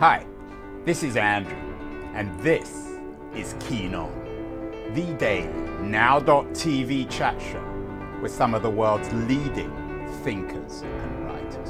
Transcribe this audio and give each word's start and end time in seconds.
Hi, 0.00 0.24
this 0.84 1.02
is 1.02 1.16
Andrew, 1.16 1.58
and 2.14 2.38
this 2.38 2.86
is 3.34 3.56
Keen 3.58 3.96
On, 3.96 4.12
the 4.94 5.12
daily 5.14 5.48
now.tv 5.80 7.10
chat 7.10 7.42
show 7.42 8.20
with 8.22 8.30
some 8.30 8.54
of 8.54 8.62
the 8.62 8.70
world's 8.70 9.12
leading 9.12 9.72
thinkers 10.22 10.82
and 10.82 11.24
writers. 11.26 11.68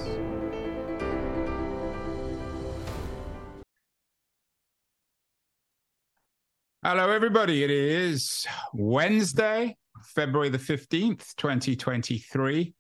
Hello, 6.84 7.10
everybody. 7.10 7.64
It 7.64 7.70
is 7.70 8.46
Wednesday, 8.74 9.74
February 10.02 10.50
the 10.50 10.58
15th, 10.58 11.34
2023 11.36 12.74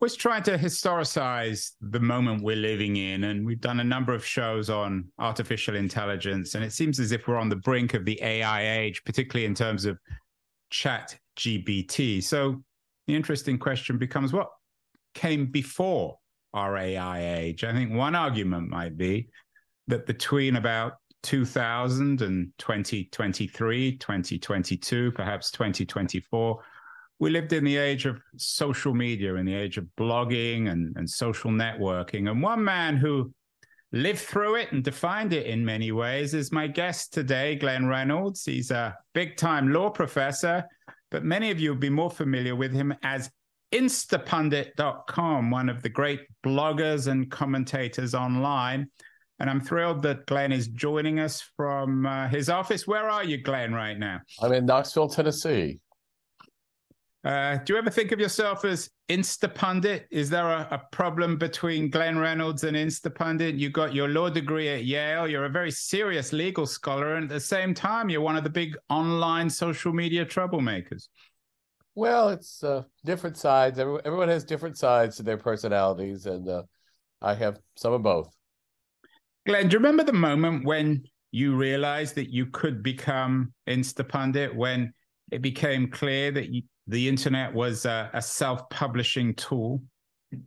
was 0.00 0.16
trying 0.16 0.42
to 0.42 0.58
historicize 0.58 1.72
the 1.80 2.00
moment 2.00 2.42
we're 2.42 2.56
living 2.56 2.96
in. 2.96 3.24
And 3.24 3.46
we've 3.46 3.60
done 3.60 3.80
a 3.80 3.84
number 3.84 4.12
of 4.12 4.24
shows 4.24 4.68
on 4.68 5.06
artificial 5.18 5.76
intelligence. 5.76 6.54
And 6.54 6.64
it 6.64 6.72
seems 6.72 7.00
as 7.00 7.12
if 7.12 7.26
we're 7.26 7.38
on 7.38 7.48
the 7.48 7.56
brink 7.56 7.94
of 7.94 8.04
the 8.04 8.20
AI 8.22 8.78
age, 8.78 9.02
particularly 9.04 9.46
in 9.46 9.54
terms 9.54 9.84
of 9.84 9.98
chat 10.70 11.16
GBT. 11.36 12.22
So 12.22 12.62
the 13.06 13.14
interesting 13.14 13.58
question 13.58 13.98
becomes 13.98 14.32
what 14.32 14.48
came 15.14 15.46
before 15.46 16.18
our 16.52 16.76
AI 16.76 17.36
age? 17.38 17.64
I 17.64 17.72
think 17.72 17.92
one 17.92 18.14
argument 18.14 18.70
might 18.70 18.96
be 18.96 19.28
that 19.88 20.06
between 20.06 20.56
about 20.56 20.94
2000 21.22 22.20
and 22.20 22.52
2023, 22.58 23.96
2022, 23.96 25.12
perhaps 25.12 25.50
2024, 25.50 26.62
we 27.24 27.30
lived 27.30 27.54
in 27.54 27.64
the 27.64 27.78
age 27.78 28.04
of 28.04 28.20
social 28.36 28.92
media, 28.92 29.36
in 29.36 29.46
the 29.46 29.54
age 29.54 29.78
of 29.78 29.86
blogging 29.96 30.70
and, 30.70 30.94
and 30.94 31.08
social 31.08 31.50
networking. 31.50 32.30
And 32.30 32.42
one 32.42 32.62
man 32.62 32.98
who 32.98 33.32
lived 33.92 34.18
through 34.18 34.56
it 34.56 34.72
and 34.72 34.84
defined 34.84 35.32
it 35.32 35.46
in 35.46 35.64
many 35.64 35.90
ways 35.90 36.34
is 36.34 36.52
my 36.52 36.66
guest 36.66 37.14
today, 37.14 37.54
Glenn 37.54 37.86
Reynolds. 37.86 38.44
He's 38.44 38.70
a 38.70 38.94
big 39.14 39.38
time 39.38 39.72
law 39.72 39.88
professor, 39.88 40.64
but 41.10 41.24
many 41.24 41.50
of 41.50 41.58
you 41.58 41.70
will 41.70 41.78
be 41.78 41.88
more 41.88 42.10
familiar 42.10 42.54
with 42.54 42.74
him 42.74 42.92
as 43.02 43.30
Instapundit.com, 43.72 45.50
one 45.50 45.70
of 45.70 45.82
the 45.82 45.88
great 45.88 46.26
bloggers 46.44 47.06
and 47.06 47.30
commentators 47.30 48.14
online. 48.14 48.86
And 49.40 49.48
I'm 49.48 49.62
thrilled 49.62 50.02
that 50.02 50.26
Glenn 50.26 50.52
is 50.52 50.68
joining 50.68 51.20
us 51.20 51.42
from 51.56 52.04
uh, 52.04 52.28
his 52.28 52.50
office. 52.50 52.86
Where 52.86 53.08
are 53.08 53.24
you, 53.24 53.38
Glenn, 53.38 53.72
right 53.72 53.98
now? 53.98 54.20
I'm 54.42 54.52
in 54.52 54.66
Knoxville, 54.66 55.08
Tennessee. 55.08 55.80
Uh, 57.24 57.56
do 57.64 57.72
you 57.72 57.78
ever 57.78 57.88
think 57.88 58.12
of 58.12 58.20
yourself 58.20 58.66
as 58.66 58.90
Instapundit? 59.08 60.02
Is 60.10 60.28
there 60.28 60.46
a, 60.46 60.68
a, 60.72 60.82
problem 60.92 61.38
between 61.38 61.88
Glenn 61.88 62.18
Reynolds 62.18 62.64
and 62.64 62.76
Instapundit? 62.76 63.58
You 63.58 63.70
got 63.70 63.94
your 63.94 64.08
law 64.08 64.28
degree 64.28 64.68
at 64.68 64.84
Yale. 64.84 65.26
You're 65.26 65.46
a 65.46 65.50
very 65.50 65.70
serious 65.70 66.34
legal 66.34 66.66
scholar, 66.66 67.14
and 67.14 67.24
at 67.24 67.30
the 67.30 67.40
same 67.40 67.72
time, 67.72 68.10
you're 68.10 68.20
one 68.20 68.36
of 68.36 68.44
the 68.44 68.50
big 68.50 68.76
online 68.90 69.48
social 69.48 69.90
media 69.90 70.26
troublemakers. 70.26 71.08
Well, 71.94 72.28
it's 72.28 72.62
uh, 72.62 72.82
different 73.06 73.38
sides. 73.38 73.78
Everyone 73.78 74.28
has 74.28 74.44
different 74.44 74.76
sides 74.76 75.16
to 75.16 75.22
their 75.22 75.38
personalities, 75.38 76.26
and 76.26 76.46
uh, 76.46 76.64
I 77.22 77.34
have 77.34 77.58
some 77.76 77.94
of 77.94 78.02
both. 78.02 78.36
Glenn, 79.46 79.68
do 79.68 79.74
you 79.74 79.78
remember 79.78 80.04
the 80.04 80.12
moment 80.12 80.66
when 80.66 81.04
you 81.30 81.56
realized 81.56 82.16
that 82.16 82.30
you 82.30 82.46
could 82.46 82.82
become 82.82 83.54
Instapundit? 83.66 84.54
When 84.54 84.92
it 85.32 85.40
became 85.40 85.90
clear 85.90 86.30
that 86.30 86.50
you, 86.50 86.62
the 86.86 87.08
internet 87.08 87.54
was 87.54 87.84
a, 87.86 88.10
a 88.12 88.22
self-publishing 88.22 89.34
tool? 89.34 89.82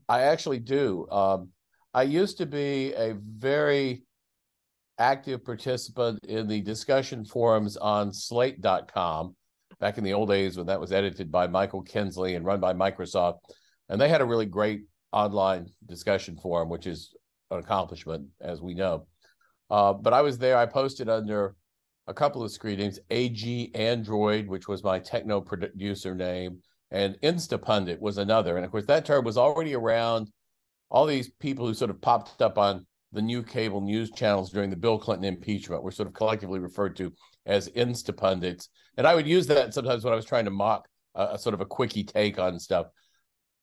I 0.07 0.23
actually 0.23 0.59
do. 0.59 1.07
Um, 1.09 1.49
I 1.93 2.03
used 2.03 2.37
to 2.37 2.45
be 2.45 2.93
a 2.93 3.15
very 3.15 4.03
active 4.99 5.43
participant 5.45 6.19
in 6.25 6.47
the 6.47 6.61
discussion 6.61 7.23
forums 7.23 7.77
on 7.77 8.13
slate.com 8.13 9.35
back 9.79 9.97
in 9.97 10.03
the 10.03 10.13
old 10.13 10.29
days 10.29 10.57
when 10.57 10.67
that 10.67 10.79
was 10.79 10.91
edited 10.91 11.31
by 11.31 11.47
Michael 11.47 11.81
Kinsley 11.81 12.35
and 12.35 12.45
run 12.45 12.59
by 12.59 12.73
Microsoft. 12.73 13.39
And 13.89 14.01
they 14.01 14.09
had 14.09 14.21
a 14.21 14.25
really 14.25 14.45
great 14.45 14.81
online 15.11 15.67
discussion 15.85 16.37
forum, 16.37 16.69
which 16.69 16.87
is 16.87 17.13
an 17.51 17.59
accomplishment, 17.59 18.27
as 18.41 18.61
we 18.61 18.73
know. 18.73 19.07
Uh, 19.69 19.93
but 19.93 20.13
I 20.13 20.21
was 20.21 20.37
there. 20.37 20.57
I 20.57 20.65
posted 20.65 21.09
under 21.09 21.55
a 22.07 22.13
couple 22.13 22.43
of 22.43 22.51
screen 22.51 22.79
names 22.79 22.99
AG 23.09 23.71
Android, 23.75 24.47
which 24.47 24.67
was 24.67 24.83
my 24.83 24.99
techno 24.99 25.41
producer 25.41 26.15
name, 26.15 26.59
and 26.91 27.19
Instapundit 27.21 27.99
was 27.99 28.17
another. 28.17 28.55
And 28.55 28.65
of 28.65 28.71
course, 28.71 28.85
that 28.85 29.05
term 29.05 29.25
was 29.25 29.37
already 29.37 29.75
around. 29.75 30.31
All 30.89 31.05
these 31.05 31.29
people 31.29 31.67
who 31.67 31.73
sort 31.73 31.91
of 31.91 31.99
popped 31.99 32.41
up 32.41 32.57
on 32.57 32.85
the 33.11 33.21
new 33.21 33.43
cable 33.43 33.81
news 33.81 34.11
channels 34.11 34.51
during 34.51 34.69
the 34.69 34.75
Bill 34.75 34.97
Clinton 34.97 35.25
impeachment 35.25 35.83
were 35.83 35.91
sort 35.91 36.07
of 36.07 36.13
collectively 36.13 36.59
referred 36.59 36.95
to 36.97 37.13
as 37.45 37.69
Instapundits. 37.69 38.69
And 38.97 39.05
I 39.05 39.15
would 39.15 39.27
use 39.27 39.47
that 39.47 39.73
sometimes 39.73 40.03
when 40.03 40.13
I 40.13 40.15
was 40.15 40.25
trying 40.25 40.45
to 40.45 40.51
mock 40.51 40.87
a, 41.15 41.29
a 41.33 41.37
sort 41.37 41.53
of 41.53 41.61
a 41.61 41.65
quickie 41.65 42.03
take 42.03 42.39
on 42.39 42.59
stuff. 42.59 42.87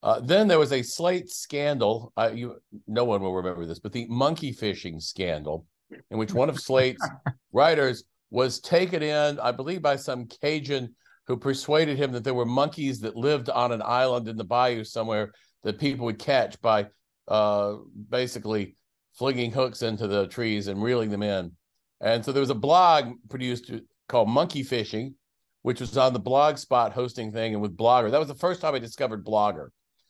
Uh, 0.03 0.21
then 0.21 0.49
there 0.49 0.59
was 0.59 0.73
a 0.73 0.83
Slate 0.83 1.31
scandal. 1.31 2.13
Uh, 2.15 2.31
you, 2.35 2.57
no 2.87 3.05
one 3.05 3.23
will 3.23 3.35
remember 3.35 3.65
this, 3.65 3.79
but 3.79 3.93
the 3.93 4.07
monkey 4.11 4.53
fishing 4.53 5.01
scandal, 5.01 5.67
in 6.11 6.19
which 6.19 6.35
one 6.35 6.51
of 6.51 6.61
Slate's 6.61 7.09
writers 7.53 8.05
was 8.35 8.59
taken 8.59 9.01
in, 9.01 9.39
I 9.39 9.53
believe, 9.53 9.81
by 9.81 9.95
some 9.95 10.27
Cajun 10.27 10.93
who 11.29 11.37
persuaded 11.37 11.97
him 11.97 12.11
that 12.11 12.25
there 12.25 12.35
were 12.35 12.45
monkeys 12.45 12.99
that 13.03 13.15
lived 13.15 13.49
on 13.49 13.71
an 13.71 13.81
island 13.81 14.27
in 14.27 14.37
the 14.37 14.43
bayou 14.43 14.83
somewhere 14.83 15.31
that 15.63 15.79
people 15.79 16.05
would 16.07 16.19
catch 16.19 16.61
by 16.61 16.89
uh, 17.29 17.77
basically 18.11 18.75
flinging 19.13 19.53
hooks 19.53 19.83
into 19.83 20.09
the 20.09 20.27
trees 20.27 20.67
and 20.67 20.83
reeling 20.83 21.11
them 21.11 21.23
in. 21.23 21.53
And 22.01 22.25
so 22.25 22.33
there 22.33 22.41
was 22.41 22.51
a 22.51 22.57
blog 22.57 23.15
produced 23.31 23.71
called 24.09 24.29
Monkey 24.29 24.65
Fishing, 24.65 25.15
which 25.63 25.79
was 25.79 25.97
on 25.97 26.13
the 26.13 26.19
Blogspot 26.19 26.91
hosting 26.91 27.31
thing 27.31 27.53
and 27.53 27.63
with 27.63 27.77
Blogger. 27.77 28.11
That 28.11 28.19
was 28.19 28.29
the 28.29 28.35
first 28.35 28.61
time 28.61 28.75
I 28.75 28.81
discovered 28.81 29.25
Blogger. 29.25 29.69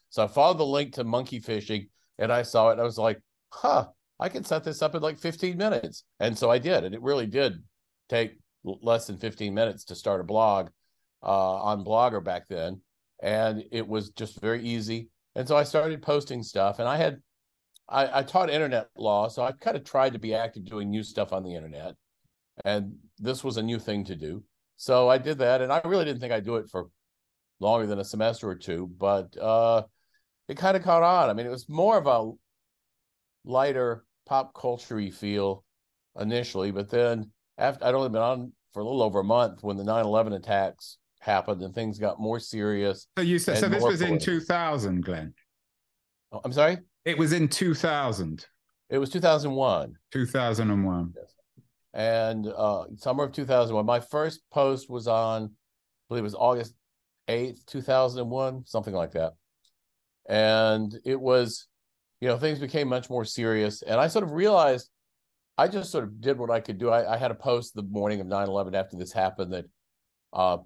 So 0.08 0.24
I 0.24 0.28
followed 0.28 0.58
the 0.58 0.64
link 0.64 0.94
to 0.94 1.04
Monkey 1.04 1.40
Fishing 1.40 1.88
and 2.18 2.32
I 2.32 2.40
saw 2.40 2.70
it. 2.70 2.78
I 2.78 2.84
was 2.84 2.96
like, 2.96 3.20
huh, 3.52 3.88
I 4.18 4.30
can 4.30 4.44
set 4.44 4.64
this 4.64 4.80
up 4.80 4.94
in 4.94 5.02
like 5.02 5.18
15 5.18 5.58
minutes. 5.58 6.04
And 6.20 6.38
so 6.38 6.50
I 6.50 6.56
did. 6.56 6.84
And 6.84 6.94
it 6.94 7.02
really 7.02 7.26
did 7.26 7.62
take 8.08 8.38
less 8.64 9.06
than 9.06 9.18
15 9.18 9.54
minutes 9.54 9.84
to 9.84 9.94
start 9.94 10.20
a 10.20 10.24
blog 10.24 10.68
uh, 11.22 11.54
on 11.62 11.84
Blogger 11.84 12.22
back 12.22 12.48
then. 12.48 12.80
And 13.22 13.64
it 13.70 13.86
was 13.86 14.10
just 14.10 14.40
very 14.40 14.62
easy. 14.62 15.08
And 15.34 15.46
so 15.48 15.56
I 15.56 15.64
started 15.64 16.02
posting 16.02 16.42
stuff. 16.42 16.78
And 16.78 16.88
I 16.88 16.96
had, 16.96 17.20
I, 17.88 18.20
I 18.20 18.22
taught 18.22 18.50
internet 18.50 18.88
law. 18.96 19.28
So 19.28 19.42
I 19.42 19.52
kind 19.52 19.76
of 19.76 19.84
tried 19.84 20.12
to 20.12 20.18
be 20.18 20.34
active 20.34 20.64
doing 20.64 20.90
new 20.90 21.02
stuff 21.02 21.32
on 21.32 21.42
the 21.42 21.54
internet. 21.54 21.94
And 22.64 22.96
this 23.18 23.42
was 23.42 23.56
a 23.56 23.62
new 23.62 23.78
thing 23.78 24.04
to 24.04 24.16
do. 24.16 24.44
So 24.76 25.08
I 25.08 25.18
did 25.18 25.38
that. 25.38 25.60
And 25.60 25.72
I 25.72 25.80
really 25.84 26.04
didn't 26.04 26.20
think 26.20 26.32
I'd 26.32 26.44
do 26.44 26.56
it 26.56 26.68
for 26.70 26.88
longer 27.60 27.86
than 27.86 27.98
a 27.98 28.04
semester 28.04 28.48
or 28.48 28.56
two. 28.56 28.90
But 28.98 29.36
uh, 29.38 29.84
it 30.48 30.56
kind 30.56 30.76
of 30.76 30.82
caught 30.82 31.02
on. 31.02 31.30
I 31.30 31.32
mean, 31.32 31.46
it 31.46 31.50
was 31.50 31.68
more 31.68 31.96
of 31.96 32.06
a 32.06 32.32
lighter 33.44 34.04
pop 34.26 34.54
culture 34.54 35.00
feel 35.10 35.64
initially, 36.18 36.70
but 36.70 36.90
then 36.90 37.30
after 37.58 37.84
I'd 37.84 37.94
only 37.94 38.08
been 38.08 38.22
on 38.22 38.52
for 38.72 38.80
a 38.80 38.84
little 38.84 39.02
over 39.02 39.20
a 39.20 39.24
month 39.24 39.62
when 39.62 39.76
the 39.76 39.84
9-11 39.84 40.34
attacks 40.36 40.98
happened 41.20 41.62
and 41.62 41.74
things 41.74 41.98
got 41.98 42.20
more 42.20 42.38
serious. 42.38 43.06
So 43.16 43.22
you 43.22 43.38
said 43.38 43.58
so 43.58 43.68
this 43.68 43.82
was 43.82 43.98
political. 43.98 44.14
in 44.14 44.40
2000, 44.40 45.04
Glenn. 45.04 45.34
Oh, 46.32 46.40
I'm 46.44 46.52
sorry? 46.52 46.78
It 47.04 47.16
was 47.16 47.32
in 47.32 47.48
2000. 47.48 48.46
It 48.90 48.98
was 48.98 49.10
2001. 49.10 49.94
2001. 50.12 51.12
Yes. 51.16 51.34
And 51.94 52.46
uh, 52.46 52.84
summer 52.96 53.24
of 53.24 53.32
2001. 53.32 53.86
My 53.86 54.00
first 54.00 54.40
post 54.52 54.90
was 54.90 55.06
on, 55.06 55.44
I 55.44 55.48
believe 56.08 56.22
it 56.22 56.24
was 56.24 56.34
August 56.34 56.74
8th, 57.28 57.64
2001, 57.66 58.64
something 58.66 58.94
like 58.94 59.12
that. 59.12 59.34
And 60.28 60.94
it 61.04 61.20
was, 61.20 61.68
you 62.20 62.28
know, 62.28 62.38
things 62.38 62.58
became 62.58 62.88
much 62.88 63.08
more 63.08 63.24
serious. 63.24 63.82
And 63.82 64.00
I 64.00 64.08
sort 64.08 64.24
of 64.24 64.32
realized 64.32 64.90
I 65.56 65.68
just 65.68 65.90
sort 65.90 66.04
of 66.04 66.20
did 66.20 66.38
what 66.38 66.50
I 66.50 66.60
could 66.60 66.78
do. 66.78 66.90
I, 66.90 67.14
I 67.14 67.16
had 67.16 67.30
a 67.30 67.34
post 67.34 67.74
the 67.74 67.82
morning 67.82 68.20
of 68.20 68.26
9 68.26 68.48
11 68.48 68.74
after 68.74 68.96
this 68.96 69.12
happened 69.12 69.52
that 69.52 69.66
uh, 70.32 70.58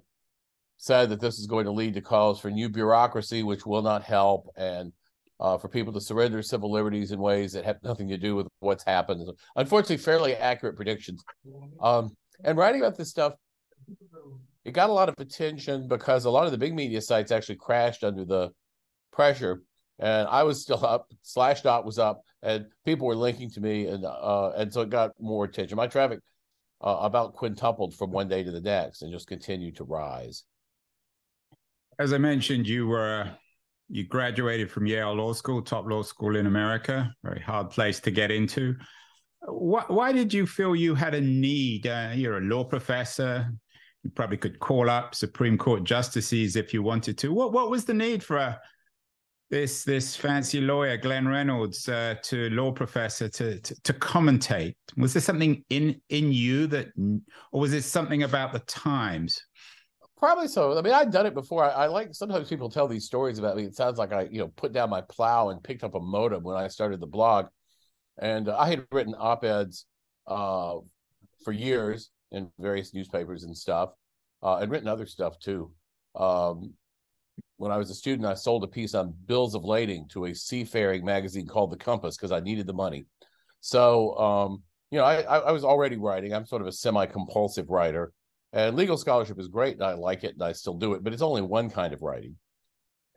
said 0.77 1.09
that 1.09 1.21
this 1.21 1.37
is 1.37 1.47
going 1.47 1.65
to 1.65 1.71
lead 1.71 1.93
to 1.93 2.01
calls 2.01 2.39
for 2.39 2.49
new 2.49 2.69
bureaucracy, 2.69 3.43
which 3.43 3.65
will 3.65 3.81
not 3.81 4.03
help, 4.03 4.49
and 4.55 4.91
uh, 5.39 5.57
for 5.57 5.69
people 5.69 5.93
to 5.93 6.01
surrender 6.01 6.41
civil 6.41 6.71
liberties 6.71 7.11
in 7.11 7.19
ways 7.19 7.53
that 7.53 7.65
have 7.65 7.81
nothing 7.83 8.09
to 8.09 8.17
do 8.17 8.35
with 8.35 8.47
what's 8.59 8.83
happened. 8.83 9.29
Unfortunately, 9.55 9.97
fairly 9.97 10.35
accurate 10.35 10.75
predictions. 10.75 11.23
Um, 11.81 12.15
and 12.43 12.57
writing 12.57 12.81
about 12.81 12.97
this 12.97 13.09
stuff, 13.09 13.33
it 14.65 14.71
got 14.71 14.89
a 14.89 14.93
lot 14.93 15.09
of 15.09 15.15
attention 15.19 15.87
because 15.87 16.25
a 16.25 16.29
lot 16.29 16.45
of 16.45 16.51
the 16.51 16.57
big 16.57 16.73
media 16.73 17.01
sites 17.01 17.31
actually 17.31 17.55
crashed 17.55 18.03
under 18.03 18.25
the 18.25 18.49
pressure 19.11 19.61
and 19.99 20.27
I 20.27 20.43
was 20.43 20.61
still 20.61 20.83
up. 20.85 21.11
Slashdot 21.23 21.85
was 21.85 21.99
up, 21.99 22.23
and 22.41 22.65
people 22.85 23.07
were 23.07 23.15
linking 23.15 23.49
to 23.51 23.61
me, 23.61 23.87
and 23.87 24.05
uh, 24.05 24.51
and 24.55 24.73
so 24.73 24.81
it 24.81 24.89
got 24.89 25.11
more 25.19 25.45
attention. 25.45 25.75
My 25.75 25.87
traffic 25.87 26.19
uh, 26.81 26.97
about 27.01 27.33
quintupled 27.33 27.95
from 27.95 28.11
one 28.11 28.27
day 28.27 28.43
to 28.43 28.51
the 28.51 28.61
next, 28.61 29.01
and 29.01 29.11
just 29.11 29.27
continued 29.27 29.75
to 29.77 29.83
rise. 29.83 30.43
As 31.97 32.13
I 32.13 32.17
mentioned, 32.17 32.67
you 32.67 32.87
were 32.87 33.29
you 33.89 34.05
graduated 34.05 34.71
from 34.71 34.85
Yale 34.85 35.13
Law 35.13 35.33
School, 35.33 35.61
top 35.61 35.85
law 35.87 36.03
school 36.03 36.35
in 36.35 36.45
America, 36.45 37.13
very 37.23 37.41
hard 37.41 37.71
place 37.71 37.99
to 38.01 38.11
get 38.11 38.31
into. 38.31 38.75
why, 39.47 39.83
why 39.87 40.11
did 40.11 40.33
you 40.33 40.45
feel 40.45 40.75
you 40.75 40.95
had 40.95 41.13
a 41.13 41.21
need? 41.21 41.87
Uh, 41.87 42.11
you're 42.13 42.37
a 42.37 42.41
law 42.41 42.63
professor. 42.63 43.49
You 44.03 44.11
probably 44.11 44.37
could 44.37 44.59
call 44.59 44.89
up 44.89 45.13
Supreme 45.13 45.57
Court 45.57 45.83
justices 45.83 46.55
if 46.55 46.73
you 46.73 46.81
wanted 46.83 47.17
to. 47.17 47.33
What 47.33 47.51
what 47.51 47.69
was 47.69 47.83
the 47.83 47.93
need 47.93 48.23
for 48.23 48.37
a, 48.37 48.61
this 49.49 49.83
this 49.83 50.15
fancy 50.15 50.61
lawyer, 50.61 50.97
Glenn 50.97 51.27
Reynolds, 51.27 51.89
uh, 51.89 52.15
to 52.23 52.49
law 52.51 52.71
professor 52.71 53.27
to, 53.29 53.59
to, 53.59 53.81
to 53.83 53.93
commentate? 53.93 54.75
Was 54.97 55.13
there 55.13 55.21
something 55.21 55.63
in 55.69 55.99
in 56.09 56.31
you 56.31 56.67
that, 56.67 56.87
or 57.51 57.61
was 57.61 57.73
it 57.73 57.83
something 57.83 58.23
about 58.23 58.53
the 58.53 58.59
times? 58.59 59.41
Probably 60.17 60.47
so. 60.47 60.77
I 60.77 60.81
mean, 60.81 60.93
I'd 60.93 61.11
done 61.11 61.25
it 61.25 61.33
before. 61.33 61.63
I, 61.63 61.69
I, 61.69 61.87
like 61.87 62.13
sometimes 62.13 62.49
people 62.49 62.69
tell 62.69 62.87
these 62.87 63.05
stories 63.05 63.39
about 63.39 63.55
me. 63.55 63.63
It 63.63 63.75
sounds 63.75 63.97
like 63.97 64.11
I, 64.11 64.23
you 64.23 64.39
know, 64.39 64.49
put 64.49 64.73
down 64.73 64.89
my 64.89 65.01
plow 65.01 65.49
and 65.49 65.63
picked 65.63 65.83
up 65.83 65.95
a 65.95 65.99
modem 65.99 66.43
when 66.43 66.57
I 66.57 66.67
started 66.67 66.99
the 66.99 67.07
blog, 67.07 67.47
and 68.21 68.49
uh, 68.49 68.57
I 68.57 68.69
had 68.69 68.85
written 68.91 69.15
op 69.17 69.43
eds 69.43 69.85
uh, 70.27 70.75
for 71.43 71.53
years 71.53 72.11
in 72.31 72.51
various 72.59 72.93
newspapers 72.93 73.45
and 73.45 73.57
stuff, 73.57 73.91
uh, 74.43 74.57
and 74.57 74.69
written 74.69 74.89
other 74.89 75.07
stuff 75.07 75.39
too. 75.39 75.71
Um, 76.15 76.73
when 77.59 77.71
I 77.71 77.77
was 77.77 77.89
a 77.89 77.95
student, 77.95 78.25
I 78.25 78.33
sold 78.33 78.63
a 78.63 78.67
piece 78.67 78.95
on 78.95 79.13
bills 79.25 79.53
of 79.53 79.65
lading 79.65 80.07
to 80.09 80.25
a 80.25 80.33
seafaring 80.33 81.03
magazine 81.03 81.45
called 81.45 81.71
The 81.71 81.77
Compass 81.77 82.15
because 82.15 82.31
I 82.31 82.39
needed 82.39 82.65
the 82.65 82.73
money. 82.73 83.05
So, 83.59 84.17
um, 84.17 84.63
you 84.91 84.97
know, 84.97 85.03
I, 85.03 85.21
I 85.21 85.51
was 85.51 85.65
already 85.65 85.97
writing. 85.97 86.33
I'm 86.33 86.45
sort 86.45 86.61
of 86.61 86.67
a 86.69 86.71
semi-compulsive 86.71 87.69
writer, 87.69 88.13
and 88.53 88.75
legal 88.75 88.97
scholarship 88.97 89.39
is 89.39 89.49
great, 89.49 89.75
and 89.75 89.83
I 89.83 89.93
like 89.93 90.23
it, 90.23 90.33
and 90.33 90.43
I 90.43 90.53
still 90.53 90.73
do 90.73 90.93
it. 90.93 91.03
But 91.03 91.13
it's 91.13 91.21
only 91.21 91.41
one 91.41 91.69
kind 91.69 91.93
of 91.93 92.01
writing. 92.01 92.37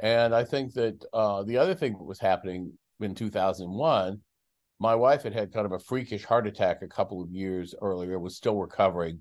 And 0.00 0.34
I 0.34 0.42
think 0.44 0.74
that 0.74 1.02
uh, 1.12 1.44
the 1.44 1.58
other 1.58 1.74
thing 1.74 1.92
that 1.92 2.04
was 2.04 2.18
happening 2.18 2.72
in 3.00 3.14
2001 3.14 4.20
my 4.82 4.96
wife 4.96 5.22
had 5.22 5.32
had 5.32 5.52
kind 5.52 5.64
of 5.64 5.70
a 5.70 5.78
freakish 5.78 6.24
heart 6.24 6.44
attack 6.48 6.82
a 6.82 6.88
couple 6.88 7.22
of 7.22 7.30
years 7.30 7.72
earlier, 7.80 8.18
was 8.18 8.36
still 8.36 8.56
recovering, 8.56 9.20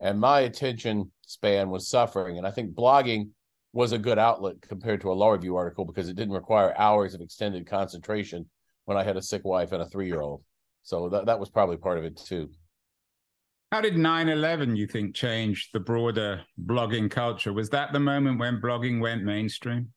and 0.00 0.18
my 0.18 0.40
attention 0.40 1.12
span 1.24 1.70
was 1.70 1.88
suffering. 1.88 2.38
And 2.38 2.46
I 2.46 2.50
think 2.50 2.74
blogging 2.74 3.28
was 3.76 3.92
a 3.92 3.98
good 3.98 4.18
outlet 4.18 4.56
compared 4.62 5.02
to 5.02 5.12
a 5.12 5.12
law 5.12 5.28
review 5.28 5.54
article 5.54 5.84
because 5.84 6.08
it 6.08 6.16
didn't 6.16 6.32
require 6.32 6.74
hours 6.78 7.12
of 7.12 7.20
extended 7.20 7.66
concentration 7.66 8.48
when 8.86 8.96
I 8.96 9.02
had 9.02 9.18
a 9.18 9.22
sick 9.22 9.44
wife 9.44 9.72
and 9.72 9.82
a 9.82 9.86
three 9.86 10.06
year 10.06 10.22
old. 10.22 10.42
So 10.82 11.10
that, 11.10 11.26
that 11.26 11.38
was 11.38 11.50
probably 11.50 11.76
part 11.76 11.98
of 11.98 12.04
it 12.04 12.16
too. 12.16 12.48
How 13.70 13.82
did 13.82 13.98
9 13.98 14.30
11, 14.30 14.76
you 14.76 14.86
think, 14.86 15.14
change 15.14 15.68
the 15.74 15.80
broader 15.80 16.40
blogging 16.64 17.10
culture? 17.10 17.52
Was 17.52 17.68
that 17.68 17.92
the 17.92 18.00
moment 18.00 18.38
when 18.38 18.62
blogging 18.62 18.98
went 18.98 19.24
mainstream? 19.24 19.92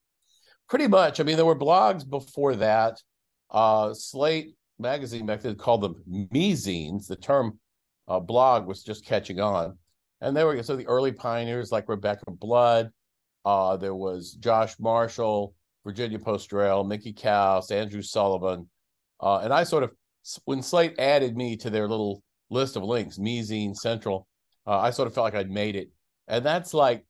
Pretty 0.68 0.88
much. 0.88 1.22
I 1.22 1.24
mean, 1.24 1.38
there 1.38 1.46
were 1.46 1.58
blogs 1.58 2.08
before 2.08 2.58
that. 2.58 3.02
Uh, 3.50 3.94
Slate 3.94 4.56
magazine 4.78 5.26
back 5.26 5.40
then 5.40 5.56
called 5.56 5.82
them 5.82 6.04
me-zines. 6.06 7.08
The 7.08 7.16
term 7.16 7.58
uh, 8.10 8.20
blog 8.20 8.68
was 8.68 8.84
just 8.84 9.06
catching 9.06 9.40
on. 9.40 9.78
And 10.20 10.36
they 10.36 10.44
were 10.44 10.62
so 10.64 10.76
the 10.76 10.88
early 10.88 11.14
pioneers 11.14 11.72
like 11.72 11.88
Rebecca 11.88 12.30
Blood, 12.30 12.92
uh, 13.50 13.78
there 13.78 13.96
was 13.96 14.34
Josh 14.34 14.76
Marshall, 14.80 15.56
Virginia 15.84 16.20
Postrel, 16.20 16.86
Mickey 16.86 17.14
Kaus, 17.14 17.72
Andrew 17.72 18.02
Sullivan. 18.02 18.70
Uh, 19.20 19.40
and 19.40 19.52
I 19.52 19.64
sort 19.64 19.84
of, 19.84 19.92
when 20.46 20.62
Slate 20.62 21.00
added 21.00 21.36
me 21.36 21.58
to 21.58 21.70
their 21.70 21.88
little 21.88 22.22
list 22.50 22.76
of 22.76 22.84
links, 22.84 23.18
me-zine 23.18 23.76
Central, 23.76 24.28
uh, 24.68 24.78
I 24.78 24.92
sort 24.92 25.08
of 25.08 25.16
felt 25.16 25.26
like 25.26 25.36
I'd 25.36 25.50
made 25.50 25.76
it. 25.76 25.90
And 26.28 26.46
that's 26.46 26.74
like, 26.74 27.06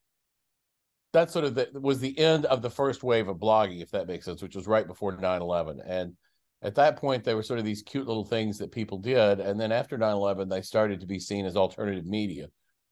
that 1.12 1.30
sort 1.30 1.44
of 1.44 1.56
the, 1.56 1.70
was 1.74 2.00
the 2.00 2.18
end 2.18 2.46
of 2.46 2.62
the 2.62 2.70
first 2.70 3.04
wave 3.04 3.28
of 3.28 3.38
blogging, 3.38 3.82
if 3.82 3.92
that 3.92 4.08
makes 4.08 4.26
sense, 4.26 4.42
which 4.42 4.56
was 4.56 4.68
right 4.68 4.88
before 4.88 5.18
9 5.18 5.42
11. 5.42 5.82
And 5.86 6.16
at 6.62 6.76
that 6.76 6.98
point 6.98 7.24
there 7.24 7.36
were 7.36 7.44
sort 7.44 7.60
of 7.60 7.66
these 7.66 7.82
cute 7.82 8.08
little 8.08 8.26
things 8.26 8.58
that 8.58 8.72
people 8.72 8.98
did 8.98 9.40
and 9.40 9.60
then 9.60 9.72
after 9.72 9.98
9-11 9.98 10.50
they 10.50 10.62
started 10.62 11.00
to 11.00 11.08
be 11.08 11.18
seen 11.18 11.46
as 11.46 11.56
alternative 11.56 12.06
media 12.06 12.48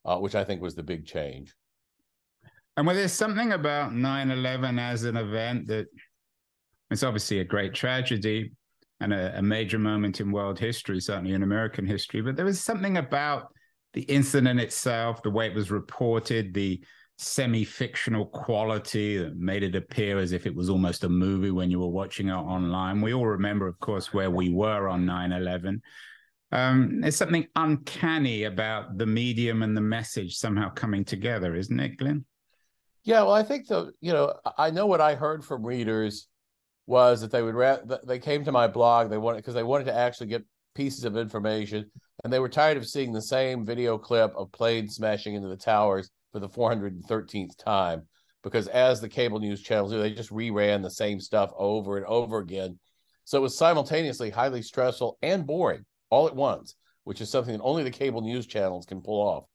uh, 0.05 0.17
which 0.17 0.35
i 0.35 0.43
think 0.43 0.61
was 0.61 0.73
the 0.73 0.83
big 0.83 1.05
change 1.05 1.53
and 2.77 2.87
well 2.87 2.95
there's 2.95 3.11
something 3.11 3.51
about 3.51 3.91
9-11 3.91 4.79
as 4.79 5.03
an 5.03 5.17
event 5.17 5.67
that 5.67 5.87
it's 6.89 7.03
obviously 7.03 7.39
a 7.39 7.43
great 7.43 7.73
tragedy 7.73 8.51
and 9.01 9.13
a, 9.13 9.37
a 9.37 9.41
major 9.41 9.77
moment 9.77 10.21
in 10.21 10.31
world 10.31 10.57
history 10.57 10.99
certainly 11.01 11.33
in 11.33 11.43
american 11.43 11.85
history 11.85 12.21
but 12.21 12.35
there 12.35 12.45
was 12.45 12.61
something 12.61 12.97
about 12.97 13.47
the 13.93 14.03
incident 14.03 14.59
itself 14.59 15.21
the 15.23 15.29
way 15.29 15.47
it 15.47 15.55
was 15.55 15.71
reported 15.71 16.53
the 16.53 16.81
semi-fictional 17.17 18.27
quality 18.27 19.17
that 19.17 19.35
made 19.37 19.63
it 19.63 19.75
appear 19.75 20.19
as 20.19 20.31
if 20.31 20.45
it 20.45 20.55
was 20.55 20.69
almost 20.69 21.03
a 21.03 21.09
movie 21.09 21.51
when 21.51 21.71
you 21.71 21.79
were 21.79 21.87
watching 21.87 22.27
it 22.27 22.33
online. 22.33 23.01
We 23.01 23.13
all 23.13 23.25
remember, 23.25 23.67
of 23.67 23.79
course, 23.79 24.13
where 24.13 24.29
we 24.29 24.49
were 24.49 24.87
on 24.87 25.05
9-11. 25.05 25.81
Um, 26.51 27.01
there's 27.01 27.15
something 27.15 27.47
uncanny 27.55 28.43
about 28.43 28.97
the 28.97 29.07
medium 29.07 29.63
and 29.63 29.75
the 29.75 29.81
message 29.81 30.37
somehow 30.37 30.69
coming 30.69 31.03
together, 31.03 31.55
isn't 31.55 31.79
it, 31.79 31.97
Glenn? 31.97 32.23
Yeah, 33.07 33.21
well, 33.21 33.31
I 33.31 33.43
think 33.43 33.67
the 33.67 33.93
you 34.01 34.11
know 34.11 34.33
I 34.57 34.69
know 34.69 34.85
what 34.85 34.99
I 34.99 35.15
heard 35.15 35.45
from 35.45 35.65
readers 35.65 36.27
was 36.87 37.21
that 37.21 37.31
they 37.31 37.41
would 37.41 37.55
ra- 37.55 37.77
they 38.05 38.19
came 38.19 38.43
to 38.43 38.51
my 38.51 38.67
blog 38.67 39.09
they 39.09 39.17
wanted 39.17 39.37
because 39.37 39.53
they 39.53 39.63
wanted 39.63 39.85
to 39.85 39.95
actually 39.95 40.27
get 40.27 40.43
pieces 40.75 41.05
of 41.05 41.15
information 41.15 41.89
and 42.25 42.33
they 42.33 42.39
were 42.39 42.49
tired 42.49 42.75
of 42.75 42.85
seeing 42.85 43.13
the 43.13 43.21
same 43.21 43.65
video 43.65 43.97
clip 43.97 44.33
of 44.35 44.51
planes 44.51 44.95
smashing 44.95 45.35
into 45.35 45.47
the 45.47 45.55
towers 45.55 46.09
for 46.33 46.39
the 46.39 46.49
413th 46.49 47.55
time 47.55 48.05
because 48.43 48.67
as 48.67 48.99
the 48.99 49.07
cable 49.07 49.39
news 49.39 49.61
channels 49.61 49.93
do, 49.93 50.01
they 50.01 50.11
just 50.11 50.29
reran 50.29 50.83
the 50.83 50.91
same 50.91 51.21
stuff 51.21 51.53
over 51.57 51.95
and 51.95 52.05
over 52.07 52.39
again. 52.39 52.77
So 53.23 53.37
it 53.37 53.41
was 53.41 53.57
simultaneously 53.57 54.31
highly 54.31 54.61
stressful 54.61 55.17
and 55.21 55.47
boring 55.47 55.85
all 56.09 56.27
at 56.27 56.35
once, 56.35 56.75
which 57.05 57.21
is 57.21 57.29
something 57.29 57.53
that 57.55 57.63
only 57.63 57.83
the 57.83 57.89
cable 57.89 58.19
news 58.19 58.47
channels 58.47 58.85
can 58.85 59.01
pull 59.01 59.21
off. 59.21 59.45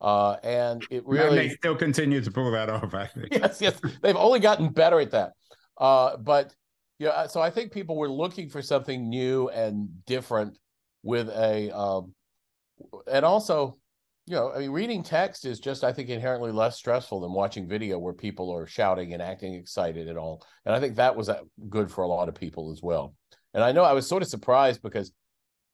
Uh, 0.00 0.36
and 0.42 0.86
it 0.90 1.06
really 1.06 1.28
and 1.28 1.50
they 1.50 1.54
still 1.54 1.76
continue 1.76 2.20
to 2.20 2.30
pull 2.30 2.50
that 2.50 2.70
off. 2.70 2.94
I 2.94 3.06
think. 3.06 3.28
Yes, 3.32 3.60
yes, 3.60 3.80
they've 4.02 4.16
only 4.16 4.40
gotten 4.40 4.70
better 4.70 5.00
at 5.00 5.10
that. 5.10 5.32
Uh, 5.76 6.16
but 6.16 6.54
yeah, 6.98 7.26
so 7.26 7.40
I 7.40 7.50
think 7.50 7.72
people 7.72 7.96
were 7.96 8.10
looking 8.10 8.48
for 8.48 8.62
something 8.62 9.08
new 9.08 9.48
and 9.48 10.04
different 10.06 10.58
with 11.02 11.28
a, 11.28 11.74
um, 11.76 12.14
and 13.10 13.24
also 13.24 13.78
you 14.30 14.36
know, 14.36 14.52
I 14.52 14.60
mean, 14.60 14.70
reading 14.70 15.02
text 15.02 15.44
is 15.44 15.58
just, 15.58 15.82
I 15.82 15.92
think, 15.92 16.08
inherently 16.08 16.52
less 16.52 16.76
stressful 16.76 17.20
than 17.20 17.32
watching 17.32 17.66
video 17.66 17.98
where 17.98 18.12
people 18.12 18.54
are 18.54 18.64
shouting 18.64 19.12
and 19.12 19.20
acting 19.20 19.54
excited 19.54 20.06
and 20.06 20.16
all. 20.16 20.46
And 20.64 20.72
I 20.72 20.78
think 20.78 20.94
that 20.96 21.16
was 21.16 21.28
uh, 21.28 21.40
good 21.68 21.90
for 21.90 22.02
a 22.02 22.06
lot 22.06 22.28
of 22.28 22.36
people 22.36 22.70
as 22.70 22.80
well. 22.80 23.16
And 23.54 23.64
I 23.64 23.72
know 23.72 23.82
I 23.82 23.92
was 23.92 24.06
sort 24.06 24.22
of 24.22 24.28
surprised 24.28 24.82
because 24.82 25.12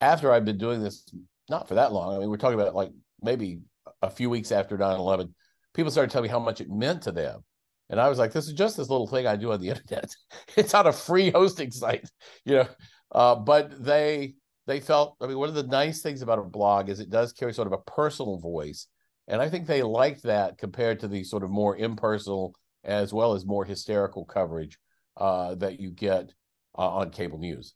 after 0.00 0.32
I've 0.32 0.46
been 0.46 0.56
doing 0.56 0.82
this, 0.82 1.04
not 1.50 1.68
for 1.68 1.74
that 1.74 1.92
long, 1.92 2.16
I 2.16 2.18
mean, 2.18 2.30
we're 2.30 2.38
talking 2.38 2.58
about 2.58 2.74
like 2.74 2.92
maybe 3.20 3.60
a 4.02 4.10
few 4.10 4.30
weeks 4.30 4.52
after 4.52 4.76
9 4.76 4.98
11, 4.98 5.34
people 5.74 5.90
started 5.90 6.10
telling 6.10 6.28
me 6.28 6.32
how 6.32 6.38
much 6.38 6.60
it 6.60 6.70
meant 6.70 7.02
to 7.02 7.12
them. 7.12 7.40
And 7.88 8.00
I 8.00 8.08
was 8.08 8.18
like, 8.18 8.32
this 8.32 8.46
is 8.46 8.52
just 8.52 8.76
this 8.76 8.90
little 8.90 9.06
thing 9.06 9.26
I 9.26 9.36
do 9.36 9.52
on 9.52 9.60
the 9.60 9.68
internet. 9.70 10.10
it's 10.56 10.74
on 10.74 10.86
a 10.86 10.92
free 10.92 11.30
hosting 11.30 11.70
site, 11.70 12.08
you 12.44 12.56
know. 12.56 12.68
Uh, 13.12 13.36
but 13.36 13.84
they 13.84 14.34
they 14.66 14.80
felt 14.80 15.16
i 15.20 15.26
mean 15.26 15.38
one 15.38 15.48
of 15.48 15.54
the 15.54 15.62
nice 15.62 16.02
things 16.02 16.22
about 16.22 16.38
a 16.38 16.42
blog 16.42 16.88
is 16.88 17.00
it 17.00 17.10
does 17.10 17.32
carry 17.32 17.54
sort 17.54 17.66
of 17.66 17.72
a 17.72 17.90
personal 17.90 18.38
voice 18.38 18.88
and 19.28 19.40
i 19.40 19.48
think 19.48 19.66
they 19.66 19.82
liked 19.82 20.22
that 20.24 20.58
compared 20.58 21.00
to 21.00 21.08
the 21.08 21.24
sort 21.24 21.42
of 21.42 21.50
more 21.50 21.76
impersonal 21.76 22.54
as 22.84 23.12
well 23.12 23.32
as 23.32 23.46
more 23.46 23.64
hysterical 23.64 24.24
coverage 24.24 24.78
uh, 25.16 25.54
that 25.56 25.80
you 25.80 25.90
get 25.90 26.32
uh, 26.76 26.88
on 26.88 27.10
cable 27.10 27.38
news 27.38 27.74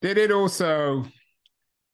did 0.00 0.16
it 0.16 0.30
also 0.30 1.04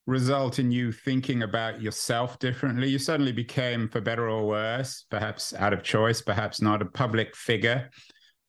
result 0.06 0.58
in 0.58 0.70
you 0.70 0.92
thinking 0.92 1.42
about 1.42 1.82
yourself 1.82 2.38
differently 2.38 2.88
you 2.88 2.98
suddenly 2.98 3.32
became 3.32 3.88
for 3.88 4.00
better 4.00 4.28
or 4.28 4.46
worse 4.46 5.04
perhaps 5.10 5.52
out 5.54 5.72
of 5.72 5.82
choice 5.82 6.22
perhaps 6.22 6.62
not 6.62 6.80
a 6.80 6.86
public 6.86 7.34
figure 7.34 7.90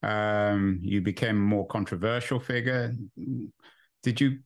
um, 0.04 0.78
you 0.82 1.02
became 1.02 1.36
a 1.36 1.40
more 1.40 1.66
controversial 1.66 2.40
figure 2.40 2.94
did 4.04 4.22
you 4.22 4.38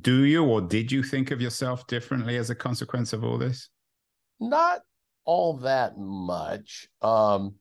do 0.00 0.24
you 0.24 0.44
or 0.44 0.60
did 0.60 0.90
you 0.90 1.02
think 1.02 1.30
of 1.30 1.40
yourself 1.40 1.86
differently 1.86 2.36
as 2.36 2.50
a 2.50 2.54
consequence 2.54 3.12
of 3.12 3.24
all 3.24 3.38
this? 3.38 3.68
Not 4.40 4.80
all 5.24 5.58
that 5.58 5.98
much. 5.98 6.88
Um, 7.02 7.54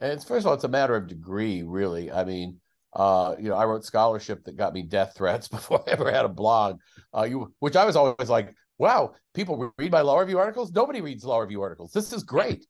and 0.00 0.12
it's 0.12 0.24
first 0.24 0.44
of 0.44 0.48
all, 0.48 0.54
it's 0.54 0.64
a 0.64 0.68
matter 0.68 0.96
of 0.96 1.06
degree, 1.06 1.62
really. 1.62 2.10
I 2.10 2.24
mean, 2.24 2.60
uh, 2.98 3.36
you 3.38 3.48
know, 3.48 3.54
I 3.54 3.64
wrote 3.64 3.84
scholarship 3.84 4.44
that 4.44 4.56
got 4.56 4.74
me 4.74 4.82
death 4.82 5.14
threats 5.16 5.48
before 5.56 5.82
I 5.86 5.92
ever 5.92 6.10
had 6.10 6.24
a 6.24 6.28
blog. 6.28 6.80
Uh, 7.16 7.22
you, 7.22 7.54
which 7.60 7.76
I 7.76 7.84
was 7.84 7.96
always 7.96 8.28
like, 8.28 8.52
wow, 8.76 9.14
people 9.34 9.72
read 9.78 9.92
my 9.92 10.00
law 10.02 10.18
review 10.18 10.38
articles. 10.38 10.72
Nobody 10.72 11.00
reads 11.00 11.24
law 11.24 11.38
review 11.38 11.62
articles. 11.62 11.92
This 11.92 12.12
is 12.12 12.24
great, 12.24 12.66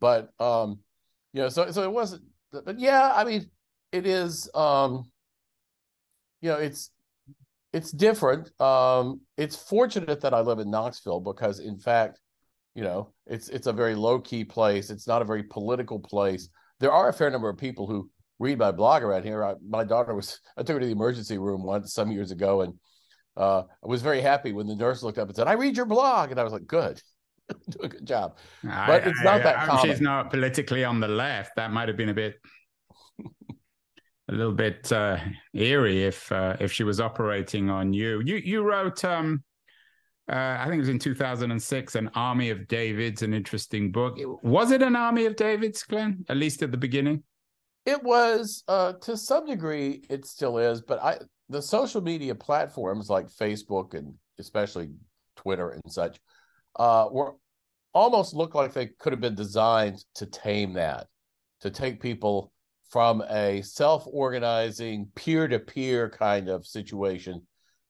but 0.00 0.30
um, 0.38 0.80
you 1.32 1.42
know, 1.42 1.48
so 1.48 1.70
so 1.70 1.82
it 1.82 1.90
wasn't. 1.90 2.22
But 2.52 2.78
yeah, 2.78 3.12
I 3.14 3.24
mean, 3.24 3.50
it 3.90 4.06
is. 4.06 4.50
Um, 4.54 5.10
you 6.42 6.50
know, 6.50 6.56
it's 6.56 6.90
it's 7.72 7.90
different. 7.90 8.50
Um, 8.60 9.20
it's 9.36 9.56
fortunate 9.56 10.20
that 10.20 10.34
I 10.34 10.40
live 10.40 10.58
in 10.58 10.70
Knoxville 10.70 11.20
because, 11.20 11.60
in 11.60 11.78
fact, 11.78 12.20
you 12.74 12.82
know, 12.82 13.12
it's 13.26 13.48
it's 13.48 13.66
a 13.66 13.72
very 13.72 13.94
low 13.94 14.20
key 14.20 14.44
place. 14.44 14.90
It's 14.90 15.06
not 15.06 15.22
a 15.22 15.26
very 15.26 15.44
political 15.44 15.98
place. 15.98 16.48
There 16.80 16.92
are 16.92 17.08
a 17.08 17.12
fair 17.12 17.30
number 17.30 17.48
of 17.48 17.58
people 17.58 17.86
who 17.86 18.10
read 18.40 18.58
my 18.58 18.72
blog 18.72 19.04
around 19.04 19.22
here. 19.22 19.44
I, 19.44 19.54
my 19.64 19.84
daughter 19.84 20.14
was 20.14 20.40
I 20.56 20.62
took 20.62 20.74
her 20.74 20.80
to 20.80 20.86
the 20.86 20.92
emergency 20.92 21.38
room 21.38 21.62
once 21.62 21.94
some 21.94 22.10
years 22.10 22.32
ago, 22.32 22.62
and 22.62 22.74
uh, 23.36 23.62
I 23.62 23.86
was 23.86 24.02
very 24.02 24.20
happy 24.20 24.52
when 24.52 24.66
the 24.66 24.74
nurse 24.74 25.04
looked 25.04 25.18
up 25.18 25.28
and 25.28 25.36
said, 25.36 25.46
"I 25.46 25.52
read 25.52 25.76
your 25.76 25.86
blog," 25.86 26.32
and 26.32 26.40
I 26.40 26.42
was 26.42 26.52
like, 26.52 26.66
"Good, 26.66 27.00
do 27.68 27.78
a 27.82 27.88
good 27.88 28.06
job." 28.06 28.38
But 28.64 29.06
it's 29.06 29.22
not 29.22 29.44
that 29.44 29.68
common. 29.68 29.84
She's 29.84 30.00
not 30.00 30.30
politically 30.30 30.82
on 30.84 30.98
the 30.98 31.08
left. 31.08 31.52
That 31.56 31.70
might 31.70 31.86
have 31.88 31.96
been 31.96 32.08
a 32.08 32.14
bit, 32.14 32.40
a 34.28 34.32
little 34.32 34.54
bit 34.54 34.90
uh, 34.90 35.18
eerie 35.54 36.04
if 36.04 36.32
uh, 36.32 36.56
if 36.58 36.72
she 36.72 36.82
was 36.82 37.00
operating 37.00 37.70
on 37.70 37.92
you. 37.92 38.20
You 38.24 38.36
you 38.36 38.62
wrote, 38.62 39.04
um, 39.04 39.44
uh, 40.30 40.56
I 40.58 40.64
think 40.64 40.76
it 40.76 40.80
was 40.80 40.88
in 40.88 40.98
2006, 40.98 41.94
an 41.94 42.10
Army 42.14 42.50
of 42.50 42.66
Davids, 42.68 43.22
an 43.22 43.34
interesting 43.34 43.92
book. 43.92 44.18
Was 44.42 44.70
it 44.70 44.82
an 44.82 44.96
Army 44.96 45.26
of 45.26 45.36
Davids, 45.36 45.82
Glenn? 45.82 46.24
At 46.28 46.36
least 46.36 46.62
at 46.62 46.70
the 46.70 46.78
beginning. 46.78 47.22
It 47.86 48.02
was 48.02 48.62
uh, 48.68 48.94
to 49.02 49.16
some 49.16 49.46
degree, 49.46 50.02
it 50.10 50.26
still 50.26 50.58
is, 50.58 50.82
but 50.82 51.02
I 51.02 51.18
the 51.48 51.60
social 51.60 52.00
media 52.00 52.34
platforms 52.34 53.10
like 53.10 53.26
Facebook 53.26 53.94
and 53.94 54.14
especially 54.38 54.90
Twitter 55.36 55.70
and 55.70 55.82
such 55.88 56.20
uh, 56.78 57.08
were 57.10 57.34
almost 57.92 58.34
look 58.34 58.54
like 58.54 58.72
they 58.72 58.86
could 58.86 59.12
have 59.12 59.20
been 59.20 59.34
designed 59.34 60.04
to 60.14 60.26
tame 60.26 60.74
that, 60.74 61.08
to 61.60 61.70
take 61.70 62.00
people 62.00 62.52
from 62.88 63.22
a 63.30 63.62
self-organizing 63.62 65.08
peer-to-peer 65.14 66.10
kind 66.10 66.48
of 66.48 66.66
situation 66.66 67.42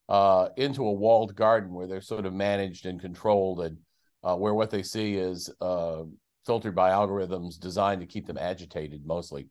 uh, 0.09 0.49
into 0.57 0.87
a 0.87 0.93
walled 0.93 1.35
garden 1.35 1.73
where 1.73 1.87
they're 1.87 2.01
sort 2.01 2.27
of 2.27 2.35
managed 2.35 2.87
and 2.87 3.01
controlled 3.01 3.61
and 3.61 3.77
uh, 4.23 4.35
where 4.37 4.55
what 4.55 4.71
they 4.71 4.83
see 4.83 5.15
is 5.17 5.51
uh, 5.61 6.03
filtered 6.47 6.75
by 6.75 6.91
algorithms 6.91 7.59
designed 7.59 8.01
to 8.01 8.07
keep 8.07 8.27
them 8.27 8.39
agitated 8.39 9.07
mostly 9.07 9.49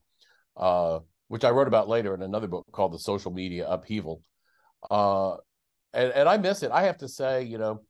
uh, 0.59 0.99
which 1.29 1.43
I 1.43 1.49
wrote 1.49 1.67
about 1.67 1.87
later 1.87 2.13
in 2.13 2.21
another 2.21 2.47
book 2.47 2.65
called 2.71 2.93
The 2.93 2.99
Social 2.99 3.31
Media 3.31 3.67
Upheaval. 3.67 4.21
Uh, 4.91 5.35
and, 5.93 6.11
and 6.11 6.29
I 6.29 6.37
miss 6.37 6.63
it. 6.63 6.71
I 6.71 6.83
have 6.83 6.97
to 6.99 7.07
say, 7.07 7.43
you 7.43 7.57
know, 7.57 7.81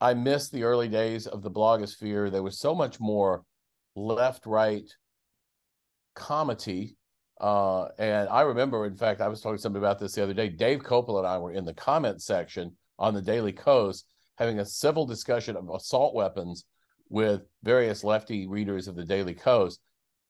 I 0.00 0.14
miss 0.14 0.48
the 0.48 0.64
early 0.64 0.88
days 0.88 1.26
of 1.26 1.42
the 1.42 1.50
blogosphere. 1.50 2.30
There 2.30 2.42
was 2.42 2.58
so 2.58 2.74
much 2.74 3.00
more 3.00 3.44
left 3.94 4.46
right 4.46 4.88
comity. 6.14 6.96
Uh, 7.40 7.86
and 7.98 8.28
I 8.28 8.42
remember, 8.42 8.86
in 8.86 8.96
fact, 8.96 9.20
I 9.20 9.28
was 9.28 9.40
talking 9.40 9.56
to 9.56 9.62
somebody 9.62 9.84
about 9.84 9.98
this 9.98 10.14
the 10.14 10.22
other 10.22 10.34
day. 10.34 10.48
Dave 10.48 10.80
Kopel 10.82 11.18
and 11.18 11.26
I 11.26 11.38
were 11.38 11.52
in 11.52 11.64
the 11.64 11.74
comment 11.74 12.22
section 12.22 12.76
on 12.98 13.14
the 13.14 13.22
Daily 13.22 13.52
Kos 13.52 14.04
having 14.36 14.60
a 14.60 14.66
civil 14.66 15.06
discussion 15.06 15.56
of 15.56 15.68
assault 15.68 16.14
weapons 16.14 16.64
with 17.08 17.42
various 17.62 18.04
lefty 18.04 18.46
readers 18.46 18.86
of 18.86 18.94
the 18.94 19.04
Daily 19.04 19.34
Kos 19.34 19.78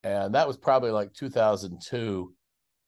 and 0.05 0.35
that 0.35 0.47
was 0.47 0.57
probably 0.57 0.91
like 0.91 1.13
2002 1.15 2.33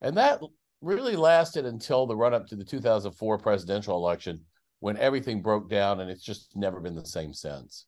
and 0.03 0.17
that 0.17 0.41
really 0.81 1.17
lasted 1.17 1.67
until 1.67 2.07
the 2.07 2.17
run 2.17 2.35
up 2.35 2.47
to 2.47 2.57
the 2.57 2.65
2004 2.65 3.39
presidential 3.39 3.97
election 3.97 4.41
when 4.81 4.97
everything 4.97 5.43
broke 5.43 5.69
down 5.69 6.01
and 6.01 6.11
it's 6.11 6.25
just 6.25 6.57
never 6.57 6.81
been 6.81 6.95
the 6.95 7.05
same 7.05 7.35
since. 7.35 7.87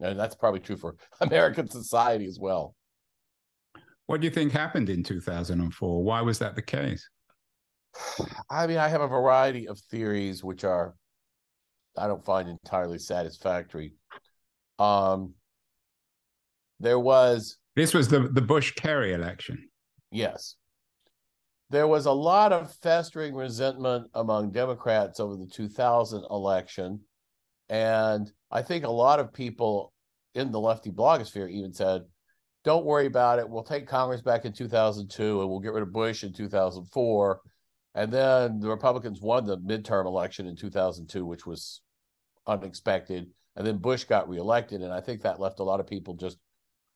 And 0.00 0.18
that's 0.18 0.34
probably 0.34 0.60
true 0.60 0.76
for 0.76 0.96
american 1.20 1.68
society 1.68 2.26
as 2.26 2.38
well. 2.38 2.74
What 4.06 4.20
do 4.20 4.26
you 4.26 4.30
think 4.30 4.52
happened 4.52 4.90
in 4.90 5.02
2004 5.02 6.04
why 6.04 6.20
was 6.20 6.38
that 6.40 6.54
the 6.54 6.62
case? 6.62 7.08
I 8.50 8.66
mean 8.66 8.78
i 8.78 8.88
have 8.88 9.00
a 9.00 9.08
variety 9.08 9.68
of 9.68 9.78
theories 9.78 10.42
which 10.42 10.64
are 10.64 10.94
i 11.96 12.06
don't 12.06 12.24
find 12.24 12.48
entirely 12.48 12.98
satisfactory. 12.98 13.94
Um 14.78 15.34
there 16.80 16.98
was 16.98 17.56
this 17.76 17.94
was 17.94 18.08
the, 18.08 18.20
the 18.20 18.40
Bush 18.40 18.72
Kerry 18.72 19.12
election. 19.12 19.68
Yes. 20.10 20.56
There 21.70 21.86
was 21.88 22.06
a 22.06 22.12
lot 22.12 22.52
of 22.52 22.72
festering 22.82 23.34
resentment 23.34 24.08
among 24.14 24.52
Democrats 24.52 25.18
over 25.18 25.36
the 25.36 25.46
2000 25.46 26.24
election. 26.30 27.00
And 27.68 28.30
I 28.50 28.62
think 28.62 28.84
a 28.84 28.90
lot 28.90 29.18
of 29.18 29.32
people 29.32 29.92
in 30.34 30.52
the 30.52 30.60
lefty 30.60 30.90
blogosphere 30.90 31.50
even 31.50 31.72
said, 31.72 32.02
don't 32.64 32.86
worry 32.86 33.06
about 33.06 33.38
it. 33.38 33.48
We'll 33.48 33.62
take 33.62 33.86
Congress 33.86 34.22
back 34.22 34.44
in 34.44 34.52
2002 34.52 35.40
and 35.40 35.50
we'll 35.50 35.60
get 35.60 35.72
rid 35.72 35.82
of 35.82 35.92
Bush 35.92 36.24
in 36.24 36.32
2004. 36.32 37.40
And 37.94 38.12
then 38.12 38.60
the 38.60 38.68
Republicans 38.68 39.20
won 39.20 39.44
the 39.44 39.58
midterm 39.58 40.06
election 40.06 40.46
in 40.46 40.56
2002, 40.56 41.24
which 41.24 41.46
was 41.46 41.82
unexpected. 42.46 43.30
And 43.56 43.66
then 43.66 43.78
Bush 43.78 44.04
got 44.04 44.28
reelected. 44.28 44.80
And 44.80 44.92
I 44.92 45.00
think 45.00 45.22
that 45.22 45.40
left 45.40 45.60
a 45.60 45.64
lot 45.64 45.80
of 45.80 45.86
people 45.86 46.14
just 46.14 46.38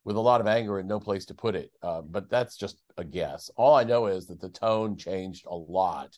with 0.04 0.16
a 0.16 0.20
lot 0.20 0.40
of 0.40 0.46
anger 0.46 0.78
and 0.78 0.88
no 0.88 1.00
place 1.00 1.26
to 1.26 1.34
put 1.34 1.54
it. 1.54 1.70
Uh, 1.82 2.02
but 2.02 2.30
that's 2.30 2.56
just 2.56 2.80
a 2.96 3.04
guess. 3.04 3.50
All 3.56 3.74
I 3.74 3.84
know 3.84 4.06
is 4.06 4.26
that 4.26 4.40
the 4.40 4.48
tone 4.48 4.96
changed 4.96 5.46
a 5.46 5.54
lot. 5.54 6.16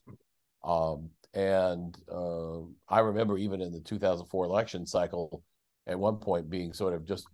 Um, 0.63 1.11
and 1.35 1.97
uh, 2.13 2.61
I 2.89 3.01
remember 3.01 3.39
even 3.39 3.61
in 3.61 3.73
the 3.73 3.81
2004 3.81 4.45
election 4.45 4.87
cycle, 4.87 5.43
at 5.87 5.99
one 5.99 6.17
point 6.17 6.51
being 6.51 6.73
sort 6.73 6.95
of 6.95 7.05
just 7.05 7.27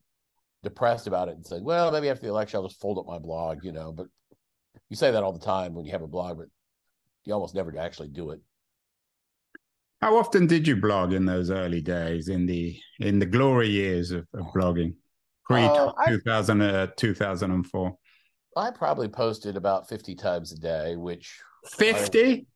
depressed 0.62 1.06
about 1.06 1.28
it 1.28 1.36
and 1.36 1.46
saying, 1.46 1.64
well, 1.64 1.90
maybe 1.92 2.08
after 2.08 2.22
the 2.22 2.28
election, 2.28 2.58
I'll 2.58 2.68
just 2.68 2.80
fold 2.80 2.98
up 2.98 3.06
my 3.06 3.18
blog, 3.18 3.64
you 3.64 3.72
know. 3.72 3.92
But 3.92 4.06
you 4.88 4.96
say 4.96 5.10
that 5.10 5.22
all 5.22 5.32
the 5.32 5.44
time 5.44 5.74
when 5.74 5.84
you 5.84 5.92
have 5.92 6.02
a 6.02 6.08
blog, 6.08 6.38
but 6.38 6.48
you 7.24 7.34
almost 7.34 7.54
never 7.54 7.76
actually 7.78 8.08
do 8.08 8.30
it. 8.30 8.40
How 10.00 10.16
often 10.16 10.46
did 10.46 10.66
you 10.68 10.76
blog 10.76 11.12
in 11.12 11.24
those 11.24 11.50
early 11.50 11.80
days, 11.80 12.28
in 12.28 12.46
the 12.46 12.78
in 13.00 13.18
the 13.18 13.26
glory 13.26 13.68
years 13.68 14.10
of, 14.10 14.26
of 14.34 14.46
blogging? 14.54 14.94
Pre 15.48 15.64
uh, 15.64 15.92
2000, 16.06 16.60
uh, 16.60 16.86
2004? 16.96 17.96
I 18.56 18.70
probably 18.70 19.08
posted 19.08 19.56
about 19.56 19.88
50 19.88 20.14
times 20.14 20.52
a 20.52 20.56
day, 20.56 20.96
which 20.96 21.38
50? 21.76 22.46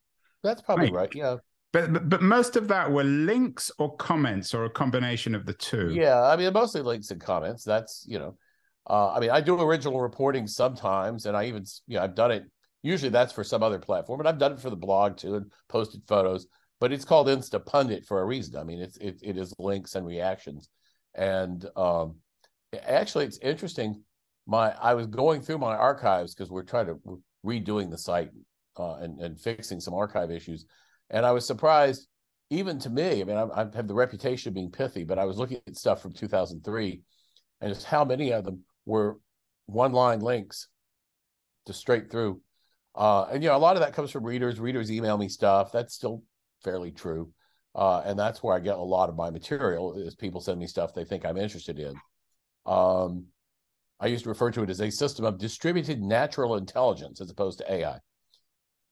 That's 0.42 0.62
probably 0.62 0.86
right. 0.86 0.94
right. 0.94 1.14
Yeah. 1.14 1.36
But, 1.72 1.92
but 1.92 2.08
but 2.08 2.22
most 2.22 2.56
of 2.56 2.66
that 2.68 2.90
were 2.90 3.04
links 3.04 3.70
or 3.78 3.94
comments 3.96 4.54
or 4.54 4.64
a 4.64 4.70
combination 4.70 5.34
of 5.34 5.46
the 5.46 5.52
two. 5.52 5.90
Yeah, 5.94 6.20
I 6.20 6.36
mean 6.36 6.52
mostly 6.52 6.82
links 6.82 7.10
and 7.10 7.20
comments. 7.20 7.62
That's 7.62 8.04
you 8.08 8.18
know, 8.18 8.36
uh, 8.88 9.12
I 9.12 9.20
mean 9.20 9.30
I 9.30 9.40
do 9.40 9.60
original 9.60 10.00
reporting 10.00 10.48
sometimes, 10.48 11.26
and 11.26 11.36
I 11.36 11.44
even 11.44 11.64
you 11.86 11.96
know 11.96 12.02
I've 12.02 12.16
done 12.16 12.32
it. 12.32 12.44
Usually 12.82 13.10
that's 13.10 13.32
for 13.32 13.44
some 13.44 13.62
other 13.62 13.78
platform, 13.78 14.18
but 14.18 14.26
I've 14.26 14.38
done 14.38 14.52
it 14.52 14.60
for 14.60 14.70
the 14.70 14.76
blog 14.76 15.16
too 15.16 15.36
and 15.36 15.52
posted 15.68 16.02
photos. 16.08 16.46
But 16.80 16.92
it's 16.92 17.04
called 17.04 17.28
Instapundit 17.28 18.04
for 18.06 18.20
a 18.20 18.24
reason. 18.24 18.56
I 18.56 18.64
mean 18.64 18.80
it's 18.80 18.96
it, 18.96 19.20
it 19.22 19.36
is 19.36 19.54
links 19.60 19.94
and 19.94 20.04
reactions, 20.04 20.68
and 21.14 21.64
um, 21.76 22.16
actually 22.82 23.24
it's 23.26 23.38
interesting. 23.38 24.02
My 24.46 24.74
i 24.80 24.94
was 24.94 25.06
going 25.06 25.42
through 25.42 25.58
my 25.58 25.76
archives 25.76 26.34
because 26.34 26.50
we're 26.50 26.62
trying 26.62 26.86
to 26.86 27.22
redoing 27.44 27.90
the 27.90 27.98
site 27.98 28.30
uh, 28.78 28.94
and 28.96 29.20
and 29.20 29.40
fixing 29.40 29.80
some 29.80 29.94
archive 29.94 30.30
issues. 30.30 30.66
And 31.10 31.26
i 31.26 31.32
was 31.32 31.46
surprised 31.46 32.06
even 32.50 32.78
to 32.80 32.90
me 32.90 33.20
i 33.20 33.24
mean 33.24 33.36
I, 33.36 33.46
I, 33.54 33.66
have 33.74 33.88
the 33.88 33.94
reputation 33.94 34.48
of 34.48 34.54
being 34.54 34.70
pithy 34.70 35.04
but 35.04 35.18
i 35.18 35.24
was 35.24 35.38
looking 35.38 35.60
at 35.66 35.76
stuff 35.76 36.00
from 36.02 36.12
2003 36.12 37.02
and 37.60 37.74
just 37.74 37.86
how 37.86 38.04
many 38.04 38.32
of 38.32 38.44
them 38.44 38.64
were 38.86 39.18
one 39.66 39.92
line 39.92 40.20
links 40.20 40.68
to 41.66 41.72
straight 41.72 42.10
through. 42.10 42.40
Uh, 42.94 43.24
and 43.30 43.42
you 43.42 43.48
know 43.48 43.56
a 43.56 43.58
lot 43.58 43.76
of 43.76 43.82
that 43.82 43.94
comes 43.94 44.10
from 44.10 44.24
readers. 44.24 44.58
Readers 44.58 44.90
email 44.90 45.16
me 45.16 45.28
stuff. 45.28 45.70
That's 45.72 45.94
still 45.94 46.22
fairly 46.64 46.90
true. 46.90 47.32
Uh, 47.74 48.02
and 48.04 48.18
that's 48.18 48.42
where 48.42 48.56
i 48.56 48.58
get 48.58 48.74
a 48.74 48.82
lot 48.82 49.08
of 49.08 49.14
my 49.14 49.30
material 49.30 49.94
is 49.94 50.16
people 50.16 50.40
send 50.40 50.58
me 50.58 50.66
stuff 50.66 50.92
they 50.92 51.04
think 51.04 51.24
i'm 51.24 51.36
interested 51.36 51.78
in 51.78 51.94
um, 52.70 53.26
I 53.98 54.06
used 54.06 54.22
to 54.24 54.30
refer 54.30 54.50
to 54.52 54.62
it 54.62 54.70
as 54.70 54.80
a 54.80 54.90
system 54.90 55.24
of 55.24 55.38
distributed 55.38 56.00
natural 56.00 56.56
intelligence 56.56 57.20
as 57.20 57.30
opposed 57.30 57.58
to 57.58 57.72
AI. 57.72 57.98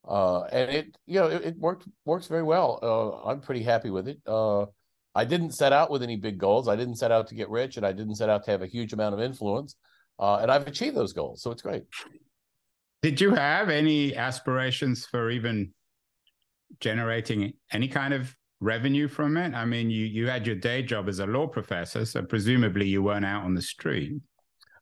Uh, 0.06 0.42
and 0.44 0.70
it, 0.70 0.98
you 1.06 1.20
know, 1.20 1.28
it, 1.28 1.44
it, 1.44 1.58
worked 1.58 1.86
works 2.04 2.26
very 2.26 2.42
well. 2.42 2.78
Uh, 2.82 3.28
I'm 3.28 3.40
pretty 3.40 3.62
happy 3.62 3.90
with 3.90 4.08
it. 4.08 4.18
Uh, 4.26 4.66
I 5.14 5.24
didn't 5.24 5.52
set 5.52 5.72
out 5.72 5.90
with 5.90 6.02
any 6.02 6.16
big 6.16 6.38
goals. 6.38 6.66
I 6.68 6.76
didn't 6.76 6.96
set 6.96 7.12
out 7.12 7.28
to 7.28 7.34
get 7.34 7.48
rich, 7.50 7.76
and 7.76 7.86
I 7.86 7.92
didn't 7.92 8.16
set 8.16 8.28
out 8.28 8.44
to 8.44 8.50
have 8.50 8.62
a 8.62 8.66
huge 8.66 8.92
amount 8.92 9.14
of 9.14 9.20
influence. 9.20 9.76
Uh, 10.18 10.36
and 10.36 10.50
I've 10.50 10.66
achieved 10.66 10.96
those 10.96 11.12
goals, 11.12 11.42
so 11.42 11.50
it's 11.50 11.62
great. 11.62 11.84
Did 13.02 13.20
you 13.20 13.34
have 13.34 13.68
any 13.68 14.16
aspirations 14.16 15.06
for 15.06 15.30
even 15.30 15.72
generating 16.80 17.52
any 17.72 17.88
kind 17.88 18.12
of 18.12 18.34
revenue 18.60 19.08
from 19.08 19.36
it? 19.36 19.54
I 19.54 19.64
mean, 19.64 19.90
you 19.90 20.04
you 20.04 20.28
had 20.28 20.46
your 20.46 20.56
day 20.56 20.82
job 20.82 21.08
as 21.08 21.18
a 21.18 21.26
law 21.26 21.46
professor, 21.46 22.04
so 22.04 22.22
presumably 22.22 22.86
you 22.86 23.02
weren't 23.02 23.24
out 23.24 23.44
on 23.44 23.54
the 23.54 23.62
street. 23.62 24.20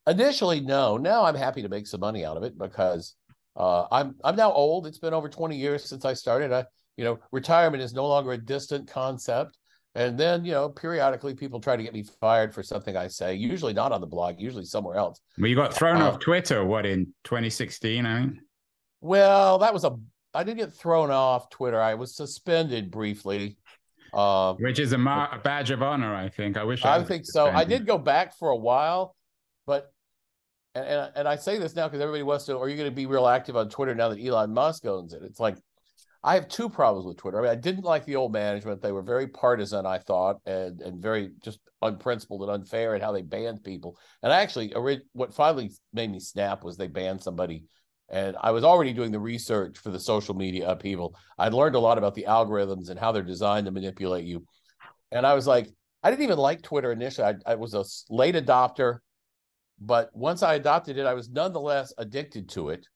Initially, 0.07 0.61
no. 0.61 0.97
Now 0.97 1.25
I'm 1.25 1.35
happy 1.35 1.61
to 1.61 1.69
make 1.69 1.87
some 1.87 1.99
money 1.99 2.23
out 2.23 2.37
of 2.37 2.43
it 2.43 2.57
because 2.57 3.15
uh, 3.55 3.85
I'm 3.91 4.15
I'm 4.23 4.35
now 4.35 4.51
old. 4.51 4.87
It's 4.87 4.99
been 4.99 5.13
over 5.13 5.29
20 5.29 5.55
years 5.55 5.83
since 5.83 6.05
I 6.05 6.13
started. 6.13 6.51
I 6.51 6.65
you 6.95 7.03
know 7.03 7.19
retirement 7.31 7.83
is 7.83 7.93
no 7.93 8.07
longer 8.07 8.31
a 8.33 8.37
distant 8.37 8.89
concept. 8.89 9.57
And 9.95 10.17
then 10.17 10.45
you 10.45 10.51
know 10.51 10.69
periodically 10.69 11.33
people 11.33 11.59
try 11.59 11.75
to 11.75 11.83
get 11.83 11.93
me 11.93 12.03
fired 12.21 12.53
for 12.53 12.63
something 12.63 12.95
I 12.95 13.07
say. 13.07 13.35
Usually 13.35 13.73
not 13.73 13.91
on 13.91 13.99
the 13.99 14.07
blog. 14.07 14.35
Usually 14.39 14.65
somewhere 14.65 14.95
else. 14.95 15.19
Well, 15.37 15.47
you 15.47 15.55
got 15.55 15.73
thrown 15.73 16.01
uh, 16.01 16.09
off 16.09 16.19
Twitter. 16.19 16.63
What 16.63 16.85
in 16.85 17.13
2016? 17.23 18.05
I 18.05 18.19
mean. 18.19 18.41
Well, 19.01 19.59
that 19.59 19.73
was 19.73 19.83
a 19.83 19.95
I 20.33 20.43
didn't 20.43 20.59
get 20.59 20.73
thrown 20.73 21.11
off 21.11 21.49
Twitter. 21.49 21.81
I 21.81 21.95
was 21.95 22.15
suspended 22.15 22.91
briefly 22.91 23.57
uh, 24.13 24.53
Which 24.55 24.79
is 24.79 24.93
a, 24.93 24.97
ma- 24.97 25.29
a, 25.31 25.39
badge 25.39 25.71
of 25.71 25.81
honor, 25.81 26.13
I 26.15 26.29
think. 26.29 26.57
I 26.57 26.63
wish 26.63 26.83
I, 26.85 26.97
I 26.97 27.03
think 27.03 27.25
so. 27.25 27.47
I 27.47 27.63
did 27.63 27.85
go 27.85 27.97
back 27.97 28.37
for 28.37 28.49
a 28.49 28.55
while, 28.55 29.15
but 29.65 29.91
and, 30.75 30.85
and, 30.85 31.11
and 31.15 31.27
I 31.27 31.35
say 31.35 31.57
this 31.57 31.75
now 31.75 31.87
because 31.87 32.01
everybody 32.01 32.23
wants 32.23 32.45
to. 32.45 32.57
Are 32.57 32.69
you 32.69 32.77
going 32.77 32.89
to 32.89 32.95
be 32.95 33.05
real 33.05 33.27
active 33.27 33.57
on 33.57 33.69
Twitter 33.69 33.95
now 33.95 34.09
that 34.09 34.23
Elon 34.23 34.53
Musk 34.53 34.85
owns 34.85 35.13
it? 35.13 35.23
It's 35.23 35.39
like 35.39 35.57
I 36.23 36.35
have 36.35 36.47
two 36.47 36.69
problems 36.69 37.05
with 37.05 37.17
Twitter. 37.17 37.39
I 37.39 37.41
mean, 37.41 37.51
I 37.51 37.55
didn't 37.55 37.83
like 37.83 38.05
the 38.05 38.15
old 38.15 38.31
management; 38.31 38.81
they 38.81 38.91
were 38.91 39.01
very 39.01 39.27
partisan, 39.27 39.85
I 39.85 39.99
thought, 39.99 40.37
and 40.45 40.81
and 40.81 41.01
very 41.01 41.31
just 41.43 41.59
unprincipled 41.81 42.43
and 42.43 42.51
unfair 42.51 42.95
in 42.95 43.01
how 43.01 43.11
they 43.11 43.21
banned 43.21 43.63
people. 43.63 43.97
And 44.23 44.31
I 44.31 44.41
actually, 44.41 44.73
what 45.13 45.33
finally 45.33 45.71
made 45.93 46.11
me 46.11 46.19
snap 46.19 46.63
was 46.63 46.77
they 46.77 46.87
banned 46.87 47.21
somebody. 47.21 47.65
And 48.09 48.37
I 48.39 48.51
was 48.51 48.63
already 48.63 48.93
doing 48.93 49.11
the 49.11 49.19
research 49.19 49.77
for 49.77 49.91
the 49.91 49.99
social 49.99 50.33
media 50.33 50.69
upheaval. 50.69 51.15
I'd 51.37 51.53
learned 51.53 51.75
a 51.75 51.79
lot 51.79 51.97
about 51.97 52.15
the 52.15 52.25
algorithms 52.27 52.89
and 52.89 52.99
how 52.99 53.11
they're 53.11 53.23
designed 53.23 53.65
to 53.65 53.71
manipulate 53.71 54.25
you. 54.25 54.45
And 55.11 55.25
I 55.25 55.33
was 55.33 55.45
like, 55.45 55.67
I 56.03 56.09
didn't 56.09 56.23
even 56.23 56.37
like 56.37 56.61
Twitter 56.61 56.91
initially. 56.91 57.27
I, 57.27 57.51
I 57.51 57.55
was 57.55 57.73
a 57.73 57.83
late 58.13 58.35
adopter, 58.35 58.99
but 59.79 60.09
once 60.13 60.41
I 60.41 60.55
adopted 60.55 60.97
it, 60.97 61.05
I 61.05 61.13
was 61.13 61.29
nonetheless 61.29 61.93
addicted 61.97 62.49
to 62.49 62.69
it 62.69 62.87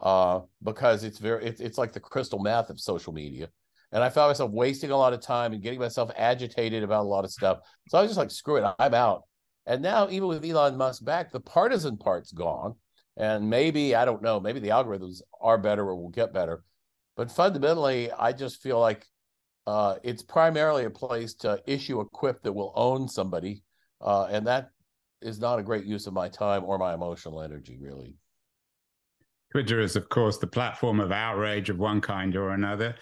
uh, 0.00 0.40
because 0.62 1.04
it's 1.04 1.18
very 1.18 1.44
it's, 1.44 1.60
it's 1.60 1.78
like 1.78 1.92
the 1.92 2.00
crystal 2.00 2.40
meth 2.40 2.70
of 2.70 2.80
social 2.80 3.12
media. 3.12 3.48
And 3.92 4.02
I 4.02 4.08
found 4.08 4.30
myself 4.30 4.50
wasting 4.50 4.90
a 4.90 4.96
lot 4.96 5.12
of 5.12 5.20
time 5.20 5.52
and 5.52 5.62
getting 5.62 5.78
myself 5.78 6.10
agitated 6.16 6.82
about 6.82 7.04
a 7.04 7.08
lot 7.08 7.24
of 7.24 7.30
stuff. 7.30 7.58
So 7.88 7.98
I 7.98 8.02
was 8.02 8.10
just 8.10 8.18
like, 8.18 8.32
screw 8.32 8.56
it, 8.56 8.74
I'm 8.80 8.94
out. 8.94 9.22
And 9.66 9.80
now, 9.82 10.08
even 10.10 10.26
with 10.28 10.44
Elon 10.44 10.76
Musk 10.76 11.04
back, 11.04 11.30
the 11.30 11.40
partisan 11.40 11.96
part's 11.96 12.32
gone. 12.32 12.74
And 13.16 13.48
maybe, 13.48 13.94
I 13.94 14.04
don't 14.04 14.22
know, 14.22 14.40
maybe 14.40 14.60
the 14.60 14.70
algorithms 14.70 15.22
are 15.40 15.58
better 15.58 15.86
or 15.86 15.96
will 15.96 16.08
get 16.08 16.32
better. 16.32 16.64
But 17.16 17.30
fundamentally, 17.30 18.10
I 18.10 18.32
just 18.32 18.60
feel 18.60 18.80
like 18.80 19.06
uh, 19.66 19.96
it's 20.02 20.22
primarily 20.22 20.84
a 20.84 20.90
place 20.90 21.34
to 21.34 21.62
issue 21.66 22.00
a 22.00 22.04
quip 22.04 22.42
that 22.42 22.52
will 22.52 22.72
own 22.74 23.08
somebody. 23.08 23.62
Uh, 24.00 24.24
and 24.30 24.46
that 24.46 24.70
is 25.22 25.38
not 25.38 25.58
a 25.58 25.62
great 25.62 25.84
use 25.84 26.06
of 26.06 26.12
my 26.12 26.28
time 26.28 26.64
or 26.64 26.76
my 26.76 26.92
emotional 26.92 27.40
energy, 27.40 27.78
really. 27.80 28.16
Twitter 29.52 29.78
is, 29.78 29.94
of 29.94 30.08
course, 30.08 30.38
the 30.38 30.46
platform 30.48 30.98
of 30.98 31.12
outrage 31.12 31.70
of 31.70 31.78
one 31.78 32.00
kind 32.00 32.34
or 32.34 32.50
another. 32.50 32.96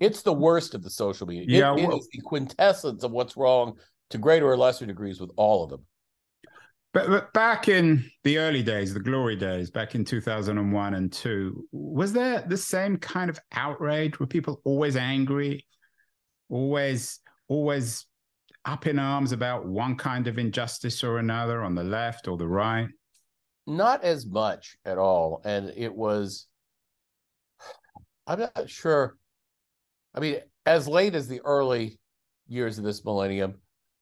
It's 0.00 0.22
the 0.22 0.32
worst 0.32 0.74
of 0.74 0.84
the 0.84 0.90
social 0.90 1.26
media. 1.26 1.44
Yeah, 1.48 1.74
it, 1.74 1.86
well, 1.86 1.96
it 1.96 2.00
is 2.00 2.08
the 2.12 2.20
quintessence 2.20 3.02
of 3.02 3.10
what's 3.10 3.36
wrong 3.36 3.74
to 4.10 4.18
greater 4.18 4.48
or 4.48 4.56
lesser 4.56 4.86
degrees 4.86 5.20
with 5.20 5.30
all 5.36 5.64
of 5.64 5.70
them. 5.70 5.84
But, 6.94 7.08
but 7.08 7.32
back 7.32 7.68
in 7.68 8.10
the 8.24 8.38
early 8.38 8.62
days, 8.62 8.94
the 8.94 9.00
glory 9.00 9.36
days, 9.36 9.70
back 9.70 9.94
in 9.94 10.04
2001 10.04 10.94
and 10.94 11.12
2, 11.12 11.68
was 11.70 12.12
there 12.12 12.42
the 12.48 12.56
same 12.56 12.96
kind 12.96 13.28
of 13.28 13.38
outrage? 13.52 14.18
Were 14.18 14.26
people 14.26 14.60
always 14.64 14.96
angry, 14.96 15.66
always, 16.48 17.20
always 17.46 18.06
up 18.64 18.86
in 18.86 18.98
arms 18.98 19.32
about 19.32 19.66
one 19.66 19.96
kind 19.96 20.26
of 20.28 20.38
injustice 20.38 21.04
or 21.04 21.18
another 21.18 21.62
on 21.62 21.74
the 21.74 21.84
left 21.84 22.26
or 22.26 22.38
the 22.38 22.48
right? 22.48 22.88
Not 23.66 24.02
as 24.02 24.24
much 24.24 24.76
at 24.86 24.96
all. 24.96 25.42
And 25.44 25.70
it 25.76 25.94
was, 25.94 26.46
I'm 28.26 28.40
not 28.40 28.70
sure. 28.70 29.16
I 30.14 30.20
mean, 30.20 30.38
as 30.64 30.88
late 30.88 31.14
as 31.14 31.28
the 31.28 31.42
early 31.44 31.98
years 32.46 32.78
of 32.78 32.84
this 32.84 33.04
millennium, 33.04 33.56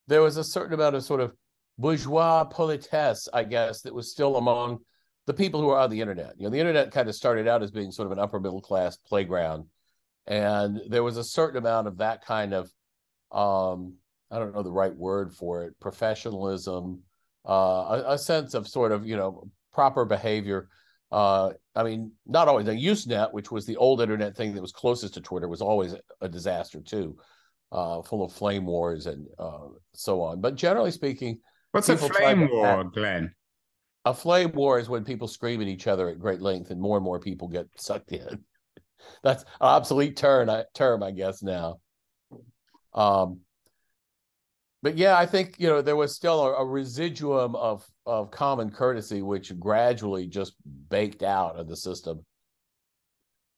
there 0.07 0.23
was 0.23 0.37
a 0.37 0.45
certain 0.45 0.75
amount 0.75 0.95
of 0.95 1.03
sort 1.03 1.21
of 1.21 1.33
bourgeois 1.79 2.45
politesse, 2.45 3.29
I 3.33 3.45
guess, 3.45 3.83
that 3.83 3.95
was 3.95 4.11
still 4.11 4.37
among 4.37 4.79
the 5.27 5.35
people 5.35 5.61
who 5.61 5.69
are 5.71 5.79
on 5.79 5.91
the 5.91 6.01
internet. 6.01 6.35
You 6.39 6.45
know, 6.45 6.51
the 6.51 6.61
internet 6.61 6.93
kind 6.93 7.09
of 7.09 7.15
started 7.15 7.49
out 7.49 7.63
as 7.63 7.71
being 7.71 7.91
sort 7.91 8.07
of 8.07 8.13
an 8.13 8.19
upper 8.19 8.41
middle 8.41 8.63
class 8.63 8.97
playground. 8.97 9.67
And 10.27 10.81
there 10.89 11.03
was 11.03 11.17
a 11.17 11.25
certain 11.25 11.59
amount 11.59 11.89
of 11.89 11.99
that 11.99 12.25
kind 12.25 12.55
of, 12.55 12.71
um, 13.33 13.95
I 14.31 14.39
don't 14.39 14.55
know 14.55 14.63
the 14.63 14.73
right 14.73 14.95
word 14.95 15.35
for 15.35 15.65
it, 15.65 15.79
professionalism, 15.81 17.03
uh, 17.49 18.03
a, 18.07 18.15
a, 18.15 18.19
sense 18.19 18.55
of 18.55 18.67
sort 18.67 18.91
of 18.91 19.07
you 19.07 19.17
know 19.17 19.49
proper 19.73 20.05
behavior. 20.05 20.69
Uh, 21.13 21.53
I 21.77 21.85
mean, 21.85 22.13
not 22.27 22.49
always. 22.49 22.67
The 22.67 22.73
Usenet, 22.73 23.33
which 23.33 23.53
was 23.53 23.67
the 23.67 23.77
old 23.77 24.01
internet 24.01 24.37
thing 24.37 24.55
that 24.55 24.61
was 24.61 24.73
closest 24.73 25.15
to 25.15 25.21
Twitter, 25.21 25.49
was 25.49 25.63
always 25.63 25.95
a 26.21 26.29
disaster 26.29 26.81
too, 26.81 27.17
uh, 27.71 28.03
full 28.03 28.25
of 28.25 28.33
flame 28.33 28.67
wars 28.67 29.07
and 29.07 29.27
uh, 29.39 29.69
so 29.93 30.23
on. 30.23 30.41
But 30.41 30.57
generally 30.57 30.91
speaking, 30.91 31.39
what's 31.77 31.89
a 31.89 31.97
flame 31.97 32.49
war, 32.51 32.85
Glenn? 32.85 33.35
A 34.05 34.15
flame 34.15 34.53
war 34.53 34.79
is 34.79 34.89
when 34.89 35.05
people 35.05 35.29
scream 35.29 35.61
at 35.61 35.69
each 35.69 35.87
other 35.87 36.09
at 36.09 36.19
great 36.19 36.41
length, 36.41 36.71
and 36.71 36.81
more 36.81 36.97
and 36.97 37.05
more 37.05 37.21
people 37.21 37.49
get 37.49 37.67
sucked 37.77 38.13
in. 38.13 38.45
That's 39.23 39.43
an 39.43 39.49
obsolete 39.61 40.17
term, 40.17 40.51
term, 40.75 41.03
I 41.03 41.11
guess 41.11 41.43
now. 41.43 41.81
Um, 42.95 43.41
but 44.83 44.97
yeah, 44.97 45.19
I 45.19 45.27
think 45.27 45.57
you 45.59 45.69
know 45.69 45.83
there 45.83 45.97
was 45.97 46.15
still 46.15 46.47
a, 46.47 46.55
a, 46.55 46.65
residuum 46.65 47.57
of 47.57 47.85
of 48.07 48.31
common 48.31 48.71
courtesy, 48.71 49.23
which 49.23 49.59
gradually 49.59 50.27
just 50.27 50.55
baked 50.89 51.23
out 51.23 51.59
of 51.59 51.69
the 51.69 51.77
system. 51.77 52.25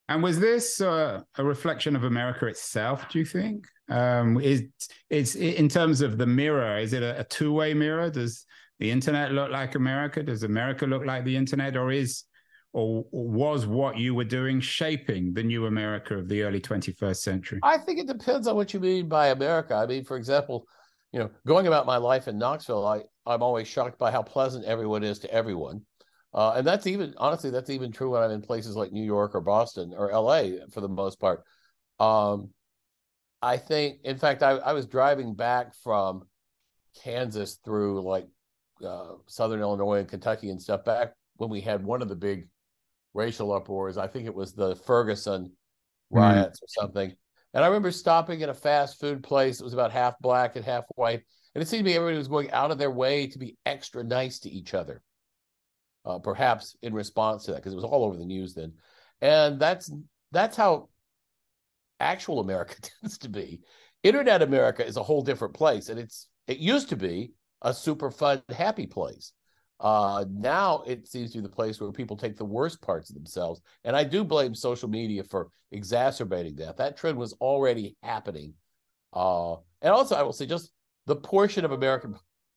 And 0.08 0.22
was 0.22 0.40
this 0.40 0.80
uh, 0.80 1.20
a 1.36 1.44
reflection 1.44 1.94
of 1.94 2.04
America 2.04 2.46
itself? 2.46 3.08
Do 3.10 3.18
you 3.18 3.24
think? 3.26 3.66
Um, 3.88 4.40
is 4.40 4.64
it's 5.08 5.34
in 5.34 5.68
terms 5.68 6.00
of 6.00 6.18
the 6.18 6.26
mirror? 6.26 6.78
Is 6.78 6.92
it 6.92 7.02
a, 7.02 7.20
a 7.20 7.24
two 7.24 7.52
way 7.52 7.74
mirror? 7.74 8.10
Does 8.10 8.44
the 8.78 8.90
internet 8.90 9.32
look 9.32 9.50
like 9.50 9.74
America? 9.74 10.22
Does 10.22 10.42
America 10.42 10.86
look 10.86 11.04
like 11.04 11.24
the 11.24 11.36
internet, 11.36 11.76
or 11.76 11.90
is 11.90 12.24
or 12.72 13.04
was 13.10 13.66
what 13.66 13.96
you 13.96 14.14
were 14.14 14.24
doing 14.24 14.60
shaping 14.60 15.32
the 15.32 15.42
new 15.42 15.66
America 15.66 16.16
of 16.16 16.28
the 16.28 16.42
early 16.42 16.60
21st 16.60 17.16
century? 17.16 17.60
I 17.62 17.78
think 17.78 17.98
it 17.98 18.06
depends 18.06 18.46
on 18.46 18.56
what 18.56 18.74
you 18.74 18.80
mean 18.80 19.08
by 19.08 19.28
America. 19.28 19.74
I 19.74 19.86
mean, 19.86 20.04
for 20.04 20.16
example, 20.16 20.66
you 21.12 21.18
know, 21.18 21.30
going 21.46 21.66
about 21.66 21.86
my 21.86 21.96
life 21.96 22.28
in 22.28 22.38
Knoxville, 22.38 22.86
I, 22.86 23.02
I'm 23.26 23.42
always 23.42 23.66
shocked 23.66 23.98
by 23.98 24.10
how 24.10 24.22
pleasant 24.22 24.66
everyone 24.66 25.02
is 25.02 25.18
to 25.20 25.32
everyone. 25.32 25.82
Uh, 26.34 26.52
and 26.56 26.66
that's 26.66 26.86
even, 26.86 27.14
honestly, 27.16 27.50
that's 27.50 27.70
even 27.70 27.90
true 27.90 28.10
when 28.10 28.22
I'm 28.22 28.30
in 28.30 28.42
places 28.42 28.76
like 28.76 28.92
New 28.92 29.04
York 29.04 29.34
or 29.34 29.40
Boston 29.40 29.94
or 29.96 30.12
LA 30.12 30.64
for 30.70 30.82
the 30.82 30.88
most 30.88 31.18
part. 31.18 31.42
Um, 31.98 32.50
I 33.40 33.56
think, 33.56 34.00
in 34.04 34.18
fact, 34.18 34.42
I, 34.42 34.52
I 34.52 34.72
was 34.72 34.86
driving 34.86 35.34
back 35.34 35.74
from 35.82 36.24
Kansas 37.02 37.58
through 37.64 38.02
like 38.02 38.26
uh, 38.84 39.12
Southern 39.26 39.60
Illinois 39.60 40.00
and 40.00 40.08
Kentucky 40.08 40.50
and 40.50 40.60
stuff 40.60 40.84
back 40.84 41.12
when 41.36 41.50
we 41.50 41.60
had 41.60 41.84
one 41.84 42.02
of 42.02 42.08
the 42.08 42.16
big 42.16 42.48
racial 43.14 43.52
uproars. 43.52 43.96
I 43.96 44.06
think 44.06 44.26
it 44.26 44.34
was 44.34 44.54
the 44.54 44.76
Ferguson 44.76 45.52
hmm. 46.10 46.18
riots 46.18 46.60
mm. 46.60 46.64
or 46.64 46.68
something. 46.68 47.14
And 47.54 47.64
I 47.64 47.68
remember 47.68 47.90
stopping 47.90 48.42
at 48.42 48.48
a 48.48 48.54
fast 48.54 49.00
food 49.00 49.22
place. 49.22 49.60
It 49.60 49.64
was 49.64 49.72
about 49.72 49.92
half 49.92 50.18
black 50.20 50.56
and 50.56 50.64
half 50.64 50.84
white. 50.96 51.22
And 51.54 51.62
it 51.62 51.68
seemed 51.68 51.84
to 51.84 51.90
me 51.90 51.96
everybody 51.96 52.18
was 52.18 52.28
going 52.28 52.50
out 52.50 52.70
of 52.70 52.78
their 52.78 52.90
way 52.90 53.26
to 53.28 53.38
be 53.38 53.56
extra 53.64 54.04
nice 54.04 54.40
to 54.40 54.50
each 54.50 54.74
other, 54.74 55.02
uh, 56.04 56.18
perhaps 56.18 56.76
in 56.82 56.92
response 56.92 57.44
to 57.44 57.52
that, 57.52 57.56
because 57.56 57.72
it 57.72 57.76
was 57.76 57.84
all 57.84 58.04
over 58.04 58.16
the 58.16 58.26
news 58.26 58.54
then. 58.54 58.74
And 59.20 59.58
that's 59.58 59.90
that's 60.30 60.56
how 60.56 60.90
actual 62.00 62.40
America 62.40 62.76
tends 63.00 63.18
to 63.18 63.28
be. 63.28 63.60
Internet 64.02 64.42
America 64.42 64.86
is 64.86 64.96
a 64.96 65.02
whole 65.02 65.22
different 65.22 65.54
place, 65.54 65.88
and 65.88 65.98
it's 65.98 66.28
it 66.46 66.58
used 66.58 66.88
to 66.90 66.96
be 66.96 67.32
a 67.62 67.74
super 67.74 68.10
fun, 68.10 68.42
happy 68.50 68.86
place. 68.86 69.32
Uh, 69.80 70.24
now 70.30 70.82
it 70.86 71.06
seems 71.06 71.32
to 71.32 71.38
be 71.38 71.42
the 71.42 71.48
place 71.48 71.80
where 71.80 71.92
people 71.92 72.16
take 72.16 72.36
the 72.36 72.44
worst 72.44 72.80
parts 72.82 73.10
of 73.10 73.14
themselves. 73.14 73.60
And 73.84 73.94
I 73.94 74.04
do 74.04 74.24
blame 74.24 74.54
social 74.54 74.88
media 74.88 75.22
for 75.22 75.48
exacerbating 75.70 76.56
that. 76.56 76.78
That 76.78 76.96
trend 76.96 77.16
was 77.16 77.32
already 77.34 77.96
happening. 78.02 78.54
Uh, 79.12 79.54
and 79.82 79.92
also, 79.92 80.16
I 80.16 80.22
will 80.22 80.32
say, 80.32 80.46
just 80.46 80.72
the 81.06 81.16
portion 81.16 81.64
of 81.64 81.72
American, 81.72 82.16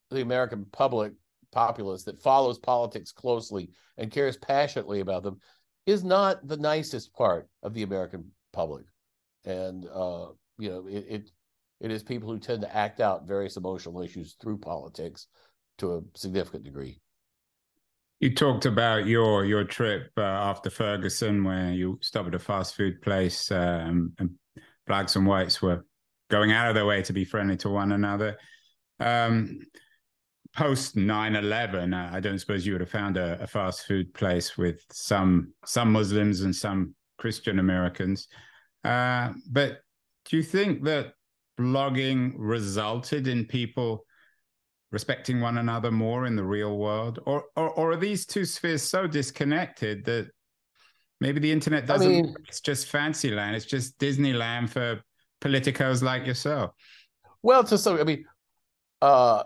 the 0.09 0.21
American 0.21 0.65
public 0.71 1.13
populace 1.51 2.03
that 2.03 2.21
follows 2.21 2.57
politics 2.57 3.11
closely 3.11 3.69
and 3.97 4.11
cares 4.11 4.37
passionately 4.37 5.01
about 5.01 5.21
them 5.23 5.39
is 5.85 6.03
not 6.03 6.47
the 6.47 6.57
nicest 6.57 7.13
part 7.13 7.47
of 7.61 7.73
the 7.73 7.83
American 7.83 8.31
public. 8.51 8.85
And, 9.45 9.85
uh, 9.85 10.27
you 10.57 10.69
know, 10.69 10.87
it, 10.87 11.05
it 11.09 11.31
it 11.79 11.91
is 11.91 12.03
people 12.03 12.29
who 12.29 12.39
tend 12.39 12.61
to 12.61 12.75
act 12.75 13.01
out 13.01 13.27
various 13.27 13.57
emotional 13.57 14.01
issues 14.01 14.35
through 14.39 14.59
politics 14.59 15.27
to 15.79 15.95
a 15.95 16.01
significant 16.15 16.63
degree. 16.63 17.01
You 18.19 18.35
talked 18.35 18.67
about 18.67 19.07
your 19.07 19.45
your 19.45 19.63
trip 19.63 20.11
uh, 20.15 20.21
after 20.21 20.69
Ferguson, 20.69 21.43
where 21.43 21.73
you 21.73 21.97
stopped 22.01 22.27
at 22.27 22.35
a 22.35 22.39
fast 22.39 22.75
food 22.75 23.01
place, 23.01 23.51
um, 23.51 24.13
and 24.19 24.29
blacks 24.85 25.15
and 25.15 25.25
whites 25.25 25.59
were 25.59 25.83
going 26.29 26.51
out 26.51 26.69
of 26.69 26.75
their 26.75 26.85
way 26.85 27.01
to 27.01 27.13
be 27.13 27.25
friendly 27.25 27.57
to 27.57 27.69
one 27.69 27.91
another. 27.91 28.37
Um, 28.99 29.59
Post 30.55 30.97
9-11, 30.97 31.93
uh, 31.93 32.13
I 32.13 32.19
don't 32.19 32.37
suppose 32.37 32.65
you 32.65 32.73
would 32.73 32.81
have 32.81 32.89
found 32.89 33.15
a, 33.15 33.41
a, 33.41 33.47
fast 33.47 33.85
food 33.87 34.13
place 34.13 34.57
with 34.57 34.81
some 34.91 35.53
some 35.65 35.93
Muslims 35.93 36.41
and 36.41 36.53
some 36.53 36.93
Christian 37.17 37.57
Americans. 37.57 38.27
Uh, 38.83 39.33
but 39.49 39.79
do 40.25 40.37
you 40.37 40.43
think 40.43 40.83
that 40.83 41.13
blogging 41.59 42.33
resulted 42.37 43.27
in 43.27 43.45
people 43.45 44.05
respecting 44.91 45.39
one 45.39 45.57
another 45.57 45.91
more 45.91 46.25
in 46.25 46.35
the 46.35 46.43
real 46.43 46.77
world? 46.77 47.19
Or, 47.25 47.45
or, 47.55 47.69
or 47.71 47.91
are 47.91 47.97
these 47.97 48.25
two 48.25 48.45
spheres 48.45 48.83
so 48.83 49.07
disconnected 49.07 50.05
that 50.05 50.29
maybe 51.19 51.39
the 51.39 51.51
internet 51.51 51.85
doesn't, 51.85 52.07
I 52.07 52.21
mean, 52.21 52.35
it's 52.47 52.61
just 52.61 52.87
fancy 52.87 53.31
land, 53.31 53.55
it's 53.55 53.65
just 53.65 53.97
Disneyland 53.99 54.69
for 54.69 55.01
politicos 55.39 56.01
like 56.01 56.25
yourself? 56.25 56.71
Well, 57.41 57.63
to 57.63 57.77
some, 57.77 57.99
I 57.99 58.03
mean, 58.03 58.25
uh, 59.01 59.43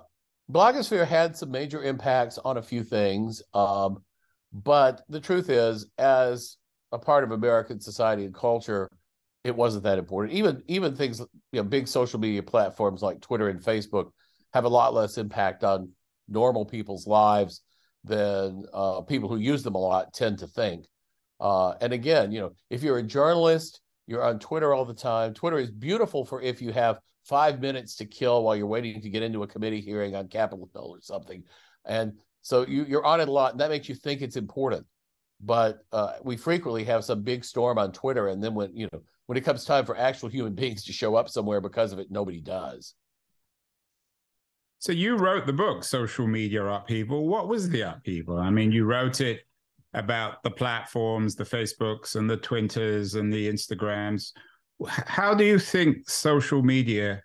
blogosphere 0.51 1.05
had 1.05 1.35
some 1.37 1.51
major 1.51 1.83
impacts 1.83 2.37
on 2.37 2.57
a 2.57 2.61
few 2.61 2.83
things. 2.83 3.41
Um, 3.53 4.03
but 4.51 5.01
the 5.09 5.19
truth 5.19 5.49
is, 5.49 5.87
as 5.97 6.57
a 6.91 6.97
part 6.99 7.23
of 7.23 7.31
American 7.31 7.79
society 7.79 8.25
and 8.25 8.33
culture, 8.33 8.89
it 9.45 9.55
wasn't 9.55 9.83
that 9.83 9.99
important. 9.99 10.33
Even 10.33 10.63
even 10.67 10.95
things, 10.95 11.19
you 11.19 11.27
know, 11.53 11.63
big 11.63 11.87
social 11.87 12.19
media 12.19 12.41
platforms 12.41 13.03
like 13.03 13.21
Twitter 13.21 13.47
and 13.47 13.61
Facebook 13.61 14.09
have 14.53 14.65
a 14.65 14.69
lot 14.69 14.93
less 14.93 15.19
impact 15.19 15.63
on 15.63 15.91
normal 16.27 16.65
people's 16.65 17.05
lives 17.05 17.61
than 18.03 18.63
uh, 18.73 19.01
people 19.01 19.29
who 19.29 19.37
use 19.37 19.61
them 19.61 19.75
a 19.75 19.79
lot 19.79 20.13
tend 20.13 20.39
to 20.39 20.47
think. 20.47 20.85
Uh, 21.39 21.73
and 21.79 21.93
again, 21.93 22.31
you 22.31 22.39
know, 22.39 22.53
if 22.71 22.81
you're 22.81 22.97
a 22.97 23.03
journalist, 23.03 23.81
you're 24.07 24.23
on 24.23 24.39
Twitter 24.39 24.73
all 24.73 24.83
the 24.83 24.95
time. 24.95 25.33
Twitter 25.33 25.59
is 25.59 25.69
beautiful 25.69 26.25
for 26.25 26.41
if 26.41 26.59
you 26.59 26.71
have 26.71 26.97
five 27.23 27.61
minutes 27.61 27.95
to 27.97 28.05
kill 28.05 28.43
while 28.43 28.55
you're 28.55 28.65
waiting 28.65 28.99
to 28.99 29.09
get 29.09 29.21
into 29.21 29.43
a 29.43 29.47
committee 29.47 29.81
hearing 29.81 30.15
on 30.15 30.27
Capitol 30.27 30.69
Hill 30.73 30.89
or 30.89 31.01
something. 31.01 31.43
And 31.85 32.13
so 32.41 32.65
you, 32.65 32.85
you're 32.85 33.05
on 33.05 33.21
it 33.21 33.27
a 33.27 33.31
lot, 33.31 33.51
and 33.51 33.59
that 33.59 33.69
makes 33.69 33.89
you 33.89 33.95
think 33.95 34.21
it's 34.21 34.37
important. 34.37 34.87
But 35.39 35.79
uh, 35.91 36.13
we 36.23 36.35
frequently 36.35 36.83
have 36.85 37.03
some 37.03 37.21
big 37.21 37.43
storm 37.45 37.77
on 37.77 37.91
Twitter, 37.91 38.29
and 38.29 38.43
then 38.43 38.55
when 38.55 38.75
you 38.75 38.87
know 38.91 39.01
when 39.27 39.37
it 39.37 39.43
comes 39.43 39.65
time 39.65 39.85
for 39.85 39.97
actual 39.97 40.29
human 40.29 40.53
beings 40.53 40.83
to 40.85 40.93
show 40.93 41.15
up 41.15 41.29
somewhere 41.29 41.61
because 41.61 41.91
of 41.91 41.99
it, 41.99 42.11
nobody 42.11 42.41
does. 42.41 42.93
So 44.79 44.91
you 44.91 45.17
wrote 45.17 45.47
the 45.47 45.53
book, 45.53 45.83
Social 45.83 46.27
Media 46.27 46.63
Upheaval. 46.63 47.27
What 47.27 47.47
was 47.47 47.69
the 47.69 47.81
upheaval? 47.81 48.37
I 48.37 48.49
mean, 48.51 48.71
you 48.71 48.85
wrote 48.85 49.21
it 49.21 49.41
about 49.93 50.43
the 50.43 50.51
platforms, 50.51 51.35
the 51.35 51.43
Facebooks 51.43 52.15
and 52.15 52.29
the 52.29 52.37
Twitters 52.37 53.15
and 53.15 53.33
the 53.33 53.49
Instagrams. 53.49 54.31
How 54.87 55.33
do 55.33 55.43
you 55.45 55.57
think 55.57 56.07
social 56.09 56.61
media 56.61 57.23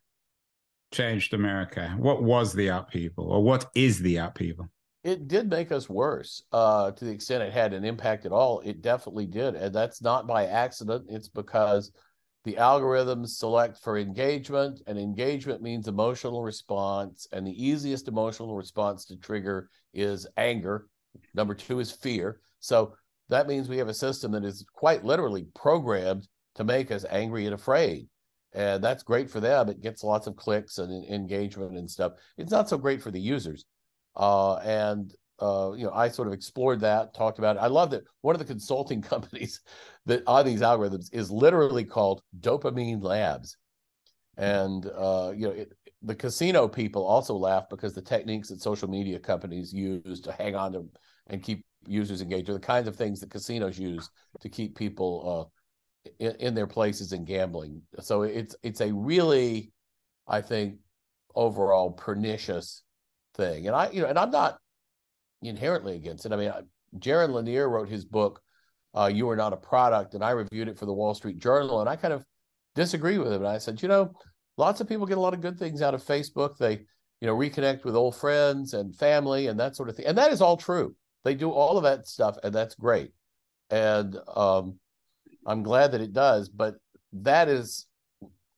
changed 0.93 1.35
America? 1.35 1.95
What 1.99 2.23
was 2.23 2.53
the 2.53 2.69
upheaval 2.69 3.31
or 3.31 3.43
what 3.43 3.67
is 3.75 3.99
the 3.99 4.17
upheaval? 4.17 4.71
It 5.03 5.29
did 5.29 5.49
make 5.49 5.73
us 5.73 5.89
worse 5.89 6.43
uh, 6.53 6.91
to 6.91 7.05
the 7.05 7.11
extent 7.11 7.43
it 7.43 7.53
had 7.53 7.73
an 7.73 7.85
impact 7.85 8.27
at 8.27 8.33
all. 8.33 8.61
It 8.61 8.83
definitely 8.83 9.27
did. 9.27 9.55
And 9.55 9.75
that's 9.75 10.03
not 10.03 10.27
by 10.27 10.47
accident. 10.47 11.07
It's 11.09 11.29
because 11.29 11.91
the 12.45 12.55
algorithms 12.55 13.29
select 13.29 13.79
for 13.79 13.99
engagement, 13.99 14.81
and 14.87 14.99
engagement 14.99 15.63
means 15.63 15.89
emotional 15.89 16.43
response. 16.43 17.27
And 17.33 17.47
the 17.47 17.65
easiest 17.65 18.09
emotional 18.09 18.57
response 18.57 19.05
to 19.07 19.17
trigger 19.17 19.69
is 19.95 20.27
anger. 20.37 20.87
Number 21.35 21.55
two 21.55 21.81
is 21.81 21.91
fear. 21.91 22.41
So 22.61 22.95
that 23.29 23.47
means 23.49 23.69
we 23.69 23.79
have 23.79 23.89
a 23.89 23.95
system 23.95 24.33
that 24.33 24.45
is 24.45 24.65
quite 24.75 25.05
literally 25.05 25.47
programmed 25.55 26.29
to 26.57 26.65
make 26.65 26.91
us 26.91 27.05
angry 27.09 27.47
and 27.47 27.55
afraid. 27.55 28.07
And 28.53 28.83
that's 28.83 29.03
great 29.03 29.31
for 29.31 29.41
them. 29.41 29.69
It 29.69 29.81
gets 29.81 30.03
lots 30.03 30.27
of 30.27 30.37
clicks 30.37 30.79
and 30.79 31.05
engagement 31.07 31.79
and 31.79 31.91
stuff. 31.91 32.13
It's 32.37 32.51
not 32.51 32.69
so 32.69 32.77
great 32.77 33.01
for 33.01 33.11
the 33.11 33.21
users. 33.21 33.65
Uh, 34.17 34.57
and 34.57 35.15
uh, 35.41 35.73
you 35.75 35.85
know, 35.85 35.93
I 35.93 36.09
sort 36.09 36.29
of 36.29 36.35
explored 36.35 36.81
that, 36.81 37.15
talked 37.15 37.39
about 37.39 37.57
it. 37.57 37.61
I 37.61 37.69
love 37.69 37.91
that 37.91 38.05
one 38.21 38.35
of 38.35 38.39
the 38.39 38.45
consulting 38.45 39.01
companies 39.15 39.61
that 40.07 40.23
on 40.27 40.45
these 40.45 40.61
algorithms 40.61 41.13
is 41.13 41.31
literally 41.31 41.85
called 41.85 42.23
Dopamine 42.41 43.03
Labs. 43.03 43.57
And 44.37 44.87
uh, 44.87 45.33
you 45.35 45.49
know, 45.49 45.53
it, 45.53 45.73
the 46.03 46.15
casino 46.15 46.69
people 46.69 47.07
also 47.07 47.35
laugh 47.35 47.65
because 47.69 47.95
the 47.95 48.03
techniques 48.03 48.49
that 48.49 48.63
social 48.63 48.89
media 48.89 49.19
companies 49.19 49.73
use 49.73 50.21
to 50.23 50.33
hang 50.33 50.55
on 50.55 50.73
to 50.73 50.89
and 51.27 51.43
keep 51.43 51.65
users 51.87 52.23
engaged 52.23 52.49
are 52.49 52.55
the 52.55 52.61
kinds 52.61 52.89
of 52.89 52.97
things 52.97 53.21
that 53.21 53.31
casinos 53.31 53.79
use 53.79 54.11
to 54.41 54.49
keep 54.49 54.77
people 54.77 55.51
uh, 56.05 56.11
in, 56.19 56.35
in 56.37 56.55
their 56.55 56.67
places 56.67 57.13
in 57.13 57.25
gambling. 57.25 57.83
So 58.01 58.23
it's 58.23 58.57
it's 58.63 58.81
a 58.81 58.93
really, 58.93 59.73
I 60.27 60.41
think, 60.41 60.77
overall 61.35 61.93
pernicious 61.93 62.83
thing. 63.35 63.67
And 63.67 63.77
I, 63.77 63.91
you 63.91 64.03
know, 64.03 64.09
and 64.09 64.19
I'm 64.19 64.31
not 64.31 64.59
inherently 65.43 65.97
against 65.97 66.27
it. 66.27 66.33
I 66.33 66.37
mean, 66.37 66.53
Jaron 66.99 67.33
Lanier 67.33 67.69
wrote 67.69 67.89
his 67.89 68.05
book, 68.05 68.41
uh, 68.95 69.11
"You 69.13 69.29
Are 69.31 69.37
Not 69.37 69.53
a 69.53 69.57
Product," 69.57 70.15
and 70.15 70.25
I 70.25 70.31
reviewed 70.31 70.69
it 70.69 70.79
for 70.79 70.87
the 70.87 70.93
Wall 70.93 71.15
Street 71.15 71.39
Journal, 71.39 71.81
and 71.81 71.89
I 71.89 71.97
kind 71.97 72.15
of 72.15 72.25
disagree 72.75 73.19
with 73.19 73.33
him. 73.33 73.43
And 73.43 73.49
I 73.49 73.59
said, 73.59 73.83
you 73.83 73.89
know, 73.89 74.13
lots 74.57 74.81
of 74.81 74.89
people 74.89 75.07
get 75.07 75.19
a 75.19 75.21
lot 75.21 75.35
of 75.35 75.41
good 75.41 75.59
things 75.59 75.83
out 75.83 75.95
of 75.95 76.03
Facebook. 76.03 76.57
They, 76.59 76.81
you 77.21 77.27
know, 77.27 77.37
reconnect 77.37 77.85
with 77.85 77.97
old 77.97 78.17
friends 78.17 78.75
and 78.75 78.95
family 78.95 79.47
and 79.47 79.59
that 79.61 79.77
sort 79.77 79.89
of 79.89 79.97
thing, 79.97 80.07
and 80.07 80.19
that 80.19 80.33
is 80.33 80.41
all 80.41 80.57
true. 80.57 80.95
They 81.25 81.35
do 81.35 81.51
all 81.51 81.77
of 81.77 81.85
that 81.85 82.07
stuff, 82.07 82.37
and 82.43 82.55
that's 82.55 82.75
great. 82.75 83.13
And 83.69 84.17
um, 84.35 84.79
I'm 85.47 85.63
glad 85.63 85.93
that 85.93 86.01
it 86.01 86.13
does. 86.13 86.49
But 86.49 86.77
that 87.13 87.49
is, 87.49 87.87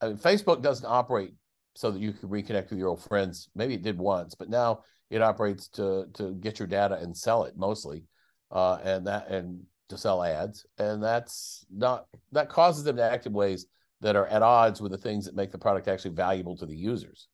I 0.01 0.09
mean, 0.09 0.17
Facebook 0.17 0.63
doesn't 0.63 0.87
operate 0.87 1.35
so 1.75 1.91
that 1.91 2.01
you 2.01 2.13
can 2.13 2.29
reconnect 2.29 2.71
with 2.71 2.79
your 2.79 2.89
old 2.89 3.03
friends. 3.03 3.49
Maybe 3.55 3.75
it 3.75 3.83
did 3.83 3.99
once, 3.99 4.35
but 4.35 4.49
now 4.51 4.85
it 5.11 5.23
operates 5.23 5.69
to 5.69 6.07
to 6.15 6.35
get 6.35 6.59
your 6.59 6.69
data 6.69 6.97
and 6.97 7.17
sell 7.17 7.45
it 7.45 7.57
mostly, 7.57 8.05
uh, 8.51 8.79
and 8.83 9.07
that 9.07 9.29
and 9.29 9.63
to 9.89 9.99
sell 9.99 10.23
ads, 10.23 10.67
and 10.79 11.03
that's 11.03 11.65
not 11.71 12.07
that 12.33 12.49
causes 12.49 12.85
them 12.85 12.97
to 12.97 13.03
act 13.03 13.27
in 13.27 13.33
ways 13.33 13.67
that 14.01 14.17
are 14.17 14.27
at 14.27 14.43
odds 14.43 14.81
with 14.81 14.91
the 14.91 14.99
things 14.99 15.25
that 15.25 15.37
make 15.37 15.53
the 15.53 15.59
product 15.59 15.87
actually 15.89 16.15
valuable 16.15 16.57
to 16.57 16.67
the 16.67 16.77
users. 16.77 17.29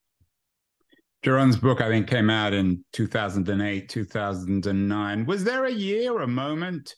Jaron's 1.24 1.57
book, 1.57 1.81
I 1.81 1.88
think, 1.88 2.07
came 2.07 2.31
out 2.31 2.53
in 2.53 2.85
2008, 2.92 3.88
2009. 3.88 5.27
Was 5.27 5.42
there 5.42 5.64
a 5.64 5.72
year, 5.72 6.20
a 6.20 6.29
moment, 6.29 6.94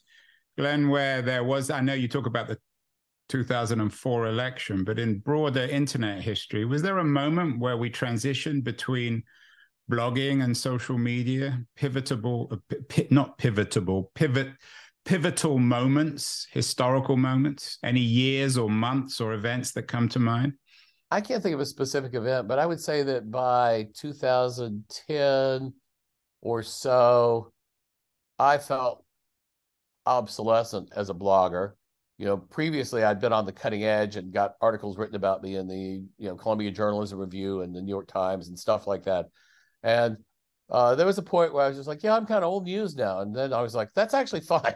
Glenn, 0.58 0.90
where 0.90 1.22
there 1.22 1.42
was? 1.42 1.70
I 1.70 1.80
know 1.80 1.94
you 1.94 2.08
talk 2.08 2.26
about 2.26 2.48
the 2.48 2.58
2004 3.30 4.26
election, 4.26 4.84
but 4.84 4.98
in 4.98 5.20
broader 5.20 5.62
internet 5.62 6.20
history, 6.20 6.64
was 6.64 6.82
there 6.82 6.98
a 6.98 7.04
moment 7.04 7.60
where 7.60 7.76
we 7.76 7.88
transitioned 7.88 8.64
between 8.64 9.22
blogging 9.90 10.42
and 10.42 10.56
social 10.56 10.98
media, 10.98 11.64
pivotable, 11.78 12.52
uh, 12.52 13.02
not 13.10 13.38
pivotable, 13.38 14.12
pivot, 14.14 14.48
pivotal 15.04 15.58
moments, 15.58 16.48
historical 16.50 17.16
moments? 17.16 17.78
Any 17.84 18.00
years 18.00 18.58
or 18.58 18.68
months 18.68 19.20
or 19.20 19.32
events 19.32 19.72
that 19.72 19.84
come 19.84 20.08
to 20.08 20.18
mind? 20.18 20.54
I 21.12 21.20
can't 21.20 21.42
think 21.42 21.54
of 21.54 21.60
a 21.60 21.66
specific 21.66 22.14
event, 22.14 22.48
but 22.48 22.58
I 22.58 22.66
would 22.66 22.80
say 22.80 23.04
that 23.04 23.30
by 23.30 23.88
2010 23.96 25.72
or 26.40 26.62
so, 26.64 27.52
I 28.40 28.58
felt 28.58 29.04
obsolescent 30.04 30.90
as 30.96 31.10
a 31.10 31.14
blogger. 31.14 31.72
You 32.20 32.26
know, 32.26 32.36
previously 32.36 33.02
I'd 33.02 33.18
been 33.18 33.32
on 33.32 33.46
the 33.46 33.52
cutting 33.52 33.82
edge 33.82 34.16
and 34.16 34.30
got 34.30 34.56
articles 34.60 34.98
written 34.98 35.16
about 35.16 35.42
me 35.42 35.56
in 35.56 35.66
the 35.66 36.04
you 36.18 36.28
know 36.28 36.36
Columbia 36.36 36.70
Journalism 36.70 37.18
Review 37.18 37.62
and 37.62 37.74
the 37.74 37.80
New 37.80 37.88
York 37.88 38.08
Times 38.08 38.48
and 38.48 38.58
stuff 38.58 38.86
like 38.86 39.04
that. 39.04 39.30
And 39.82 40.18
uh, 40.68 40.96
there 40.96 41.06
was 41.06 41.16
a 41.16 41.22
point 41.22 41.54
where 41.54 41.64
I 41.64 41.68
was 41.68 41.78
just 41.78 41.88
like, 41.88 42.02
yeah, 42.02 42.14
I'm 42.14 42.26
kind 42.26 42.44
of 42.44 42.50
old 42.50 42.64
news 42.64 42.94
now. 42.94 43.20
And 43.20 43.34
then 43.34 43.54
I 43.54 43.62
was 43.62 43.74
like, 43.74 43.88
that's 43.94 44.12
actually 44.12 44.40
fine. 44.42 44.74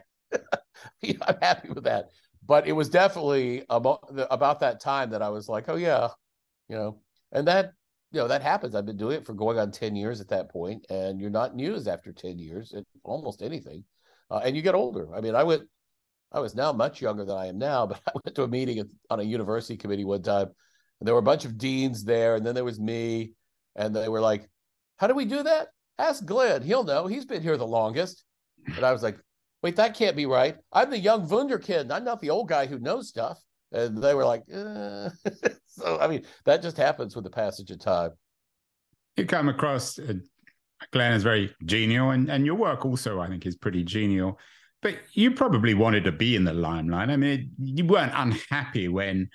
I'm 1.03 1.37
happy 1.43 1.69
with 1.69 1.85
that. 1.85 2.07
But 2.47 2.67
it 2.67 2.73
was 2.73 2.89
definitely 2.89 3.67
about, 3.69 4.01
about 4.31 4.61
that 4.61 4.81
time 4.81 5.11
that 5.11 5.21
I 5.21 5.29
was 5.29 5.47
like, 5.47 5.69
oh, 5.69 5.77
yeah, 5.77 6.09
you 6.71 6.77
know, 6.77 7.03
and 7.31 7.47
that, 7.47 7.73
you 8.11 8.21
know, 8.21 8.29
that 8.29 8.41
happens. 8.41 8.75
I've 8.75 8.87
been 8.87 8.97
doing 8.97 9.19
it 9.19 9.27
for 9.27 9.35
going 9.35 9.59
on 9.59 9.71
10 9.71 9.97
years 9.97 10.23
at 10.23 10.29
that 10.29 10.51
point, 10.51 10.87
and 10.89 11.21
you're 11.21 11.29
not 11.29 11.55
news 11.55 11.87
after 11.87 12.11
10 12.11 12.39
years 12.39 12.73
at 12.73 12.85
almost 13.03 13.43
anything. 13.43 13.85
Uh, 14.31 14.41
and 14.43 14.57
you 14.57 14.63
get 14.63 14.75
older. 14.75 15.15
I 15.15 15.21
mean, 15.21 15.35
I 15.35 15.43
went, 15.43 15.65
I 16.35 16.41
was 16.41 16.55
now 16.55 16.73
much 16.73 17.01
younger 17.01 17.25
than 17.25 17.37
I 17.37 17.47
am 17.47 17.59
now, 17.59 17.87
but 17.87 18.01
I 18.07 18.13
went 18.13 18.35
to 18.35 18.43
a 18.43 18.49
meeting 18.49 18.83
on 19.09 19.21
a 19.21 19.23
university 19.23 19.77
committee 19.77 20.05
one 20.05 20.23
time, 20.23 20.49
and 21.01 21.07
there 21.07 21.15
were 21.15 21.21
a 21.21 21.23
bunch 21.23 21.45
of 21.45 21.57
deans 21.57 22.05
there, 22.05 22.35
and 22.35 22.45
then 22.45 22.55
there 22.55 22.65
was 22.65 22.81
me, 22.81 23.33
and 23.77 23.95
they 23.95 24.09
were 24.09 24.21
like, 24.21 24.49
how 24.97 25.07
do 25.07 25.15
we 25.15 25.25
do 25.25 25.43
that? 25.43 25.69
Ask 25.99 26.25
Glenn. 26.25 26.63
He'll 26.63 26.85
know. 26.85 27.07
He's 27.07 27.25
been 27.25 27.43
here 27.43 27.57
the 27.57 27.67
longest. 27.67 28.25
And 28.67 28.85
I 28.85 28.93
was 28.93 29.03
like, 29.03 29.19
wait, 29.63 29.77
that 29.77 29.95
can't 29.95 30.17
be 30.17 30.27
right. 30.27 30.57
I'm 30.73 30.91
the 30.91 30.99
young 30.99 31.29
Wunderkind. 31.29 31.91
I'm 31.91 32.05
not 32.05 32.21
the 32.21 32.31
old 32.31 32.49
guy 32.49 32.67
who 32.67 32.79
knows 32.79 33.09
stuff. 33.09 33.39
And 33.73 34.01
they 34.01 34.15
were 34.15 34.25
like, 34.25 34.43
eh. 34.51 35.09
so, 35.67 35.99
I 36.01 36.07
mean, 36.07 36.25
that 36.45 36.63
just 36.63 36.77
happens 36.77 37.15
with 37.15 37.25
the 37.25 37.31
passage 37.31 37.71
of 37.71 37.81
time. 37.81 38.11
You 39.17 39.27
come 39.27 39.49
across, 39.49 39.99
uh, 39.99 40.15
Glenn 40.93 41.13
is 41.13 41.23
very 41.23 41.55
genial, 41.65 42.11
and, 42.11 42.31
and 42.31 42.47
your 42.47 42.57
work 42.57 42.85
also, 42.85 43.21
I 43.21 43.29
think, 43.29 43.47
is 43.47 43.57
pretty 43.57 43.83
genial. 43.85 44.39
But 44.85 44.99
you 45.15 45.31
probably 45.31 45.73
wanted 45.73 46.05
to 46.05 46.13
be 46.13 46.37
in 46.37 46.45
the 46.45 46.53
limelight. 46.53 47.09
I 47.09 47.17
mean, 47.17 47.53
you 47.59 47.87
weren't 47.87 48.13
unhappy 48.15 48.89
when 48.89 49.31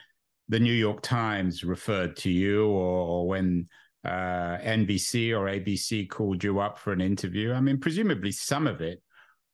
the 0.48 0.60
New 0.60 0.72
York 0.72 1.02
Times 1.02 1.64
referred 1.64 2.16
to 2.18 2.30
you 2.30 2.68
or, 2.68 3.08
or 3.08 3.28
when 3.28 3.68
uh, 4.06 4.60
NBC 4.60 5.32
or 5.32 5.48
ABC 5.48 6.08
called 6.08 6.44
you 6.44 6.60
up 6.60 6.78
for 6.78 6.94
an 6.94 7.02
interview. 7.02 7.52
I 7.52 7.62
mean, 7.62 7.80
presumably 7.80 8.32
some 8.32 8.68
of 8.68 8.80
it 8.80 9.02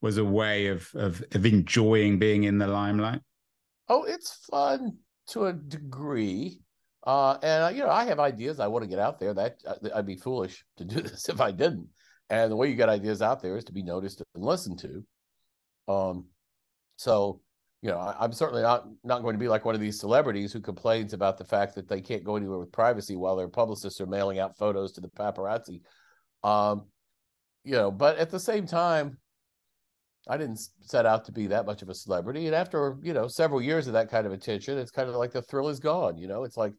was 0.02 0.18
a 0.18 0.24
way 0.24 0.66
of 0.66 0.90
of, 0.94 1.24
of 1.32 1.46
enjoying 1.46 2.18
being 2.18 2.44
in 2.44 2.58
the 2.58 2.66
limelight. 2.66 3.22
Oh, 3.88 4.04
it's 4.04 4.44
fun 4.50 4.98
to 5.28 5.46
a 5.46 5.54
degree. 5.54 6.60
Uh, 7.06 7.38
and 7.42 7.64
uh, 7.64 7.68
you 7.68 7.82
know, 7.82 7.90
I 7.90 8.04
have 8.04 8.20
ideas. 8.20 8.60
I 8.60 8.66
want 8.66 8.82
to 8.82 8.90
get 8.90 8.98
out 8.98 9.18
there. 9.18 9.32
That 9.32 9.62
uh, 9.66 9.76
I'd 9.94 10.04
be 10.04 10.16
foolish 10.16 10.62
to 10.76 10.84
do 10.84 11.00
this 11.00 11.30
if 11.30 11.40
I 11.40 11.52
didn't. 11.52 11.88
And 12.28 12.52
the 12.52 12.56
way 12.56 12.68
you 12.68 12.74
get 12.74 12.90
ideas 12.90 13.22
out 13.22 13.40
there 13.40 13.56
is 13.56 13.64
to 13.64 13.72
be 13.72 13.82
noticed 13.82 14.22
and 14.34 14.44
listened 14.44 14.78
to. 14.80 15.02
Um, 15.88 16.26
so 16.96 17.40
you 17.82 17.90
know, 17.90 17.98
I, 17.98 18.24
am 18.24 18.32
certainly 18.32 18.62
not 18.62 18.88
not 19.04 19.22
going 19.22 19.34
to 19.34 19.38
be 19.38 19.48
like 19.48 19.64
one 19.64 19.74
of 19.74 19.80
these 19.80 20.00
celebrities 20.00 20.52
who 20.52 20.60
complains 20.60 21.12
about 21.12 21.38
the 21.38 21.44
fact 21.44 21.74
that 21.74 21.88
they 21.88 22.00
can't 22.00 22.24
go 22.24 22.36
anywhere 22.36 22.58
with 22.58 22.72
privacy 22.72 23.16
while 23.16 23.36
their 23.36 23.48
publicists 23.48 24.00
are 24.00 24.06
mailing 24.06 24.38
out 24.38 24.56
photos 24.56 24.92
to 24.92 25.00
the 25.00 25.08
paparazzi. 25.08 25.82
Um, 26.42 26.86
you 27.64 27.72
know, 27.72 27.90
but 27.90 28.16
at 28.18 28.30
the 28.30 28.40
same 28.40 28.66
time, 28.66 29.18
I 30.28 30.36
didn't 30.36 30.60
set 30.80 31.06
out 31.06 31.24
to 31.26 31.32
be 31.32 31.46
that 31.48 31.66
much 31.66 31.82
of 31.82 31.88
a 31.88 31.94
celebrity. 31.94 32.46
And 32.46 32.54
after, 32.54 32.96
you 33.02 33.12
know, 33.12 33.28
several 33.28 33.62
years 33.62 33.86
of 33.86 33.92
that 33.92 34.10
kind 34.10 34.26
of 34.26 34.32
attention, 34.32 34.78
it's 34.78 34.90
kind 34.90 35.08
of 35.08 35.14
like 35.14 35.32
the 35.32 35.42
thrill 35.42 35.68
is 35.68 35.78
gone. 35.78 36.18
You 36.18 36.26
know, 36.26 36.44
it's 36.44 36.56
like 36.56 36.72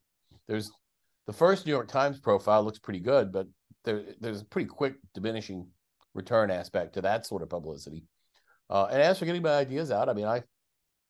there's 0.47 0.71
the 1.25 1.33
first 1.33 1.65
New 1.65 1.71
York 1.71 1.87
Times 1.87 2.19
profile 2.19 2.63
looks 2.63 2.79
pretty 2.79 2.99
good, 2.99 3.31
but 3.31 3.47
there, 3.85 4.03
there's 4.19 4.41
a 4.41 4.45
pretty 4.45 4.67
quick 4.67 4.95
diminishing 5.13 5.67
return 6.13 6.51
aspect 6.51 6.95
to 6.95 7.01
that 7.01 7.25
sort 7.25 7.41
of 7.41 7.49
publicity. 7.49 8.03
Uh, 8.69 8.87
and 8.91 9.01
as 9.01 9.19
for 9.19 9.25
getting 9.25 9.41
my 9.41 9.55
ideas 9.55 9.91
out, 9.91 10.09
I 10.09 10.13
mean, 10.13 10.25
I 10.25 10.43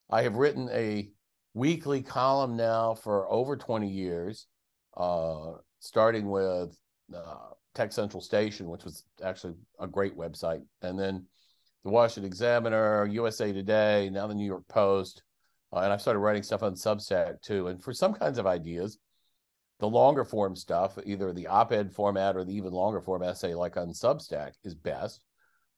I 0.09 0.21
have 0.21 0.35
written 0.35 0.69
a 0.71 1.09
weekly 1.53 2.01
column 2.01 2.55
now 2.55 2.93
for 2.93 3.29
over 3.31 3.57
20 3.57 3.89
years, 3.89 4.47
uh, 4.95 5.53
starting 5.79 6.29
with 6.29 6.77
uh, 7.13 7.49
Tech 7.73 7.91
Central 7.91 8.21
Station, 8.21 8.69
which 8.69 8.83
was 8.83 9.03
actually 9.23 9.55
a 9.79 9.87
great 9.87 10.15
website, 10.15 10.61
and 10.81 10.97
then 10.97 11.25
the 11.83 11.89
Washington 11.89 12.27
Examiner, 12.27 13.05
USA 13.07 13.51
Today, 13.51 14.09
now 14.11 14.27
the 14.27 14.35
New 14.35 14.45
York 14.45 14.67
Post, 14.67 15.23
uh, 15.73 15.79
and 15.79 15.91
I've 15.91 16.01
started 16.01 16.19
writing 16.19 16.43
stuff 16.43 16.63
on 16.63 16.73
Substack 16.73 17.41
too. 17.41 17.67
And 17.67 17.83
for 17.83 17.93
some 17.93 18.13
kinds 18.13 18.37
of 18.37 18.47
ideas, 18.47 18.97
the 19.79 19.87
longer 19.87 20.25
form 20.25 20.55
stuff, 20.55 20.97
either 21.05 21.33
the 21.33 21.47
op-ed 21.47 21.93
format 21.93 22.35
or 22.35 22.43
the 22.43 22.55
even 22.55 22.71
longer 22.71 23.01
form 23.01 23.23
essay, 23.23 23.53
like 23.53 23.77
on 23.77 23.89
Substack, 23.89 24.53
is 24.63 24.73
best. 24.73 25.21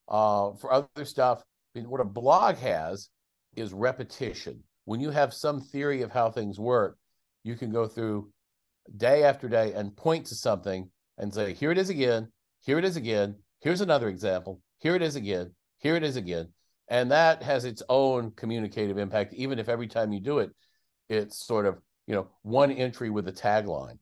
Uh, 0.08 0.54
for 0.54 0.72
other 0.72 1.06
stuff, 1.06 1.44
what 1.88 2.02
a 2.02 2.06
blog 2.06 2.58
has 2.58 3.10
is 3.56 3.74
repetition. 3.74 4.64
When 4.86 5.00
you 5.00 5.12
have 5.12 5.34
some 5.34 5.62
theory 5.62 6.02
of 6.02 6.12
how 6.12 6.32
things 6.32 6.60
work, 6.60 6.98
you 7.44 7.56
can 7.56 7.72
go 7.72 7.88
through 7.88 8.32
day 8.98 9.24
after 9.24 9.48
day 9.48 9.74
and 9.74 9.96
point 9.96 10.26
to 10.28 10.36
something 10.36 10.90
and 11.18 11.34
say, 11.34 11.54
here 11.54 11.72
it 11.72 11.78
is 11.78 11.90
again, 11.90 12.32
here 12.62 12.80
it 12.80 12.86
is 12.86 12.96
again, 12.96 13.36
here's 13.60 13.82
another 13.82 14.10
example, 14.10 14.62
here 14.80 14.96
it 14.96 15.02
is 15.02 15.16
again, 15.16 15.54
here 15.78 15.96
it 15.96 16.04
is 16.04 16.16
again. 16.16 16.50
And 16.88 17.12
that 17.12 17.44
has 17.44 17.66
its 17.66 17.84
own 17.88 18.32
communicative 18.32 18.98
impact, 18.98 19.34
even 19.36 19.60
if 19.60 19.70
every 19.70 19.88
time 19.88 20.12
you 20.12 20.20
do 20.20 20.40
it, 20.40 20.50
it's 21.08 21.46
sort 21.46 21.66
of, 21.66 21.78
you 22.08 22.16
know, 22.16 22.28
one 22.42 22.72
entry 22.72 23.12
with 23.12 23.28
a 23.28 23.32
tagline. 23.32 24.00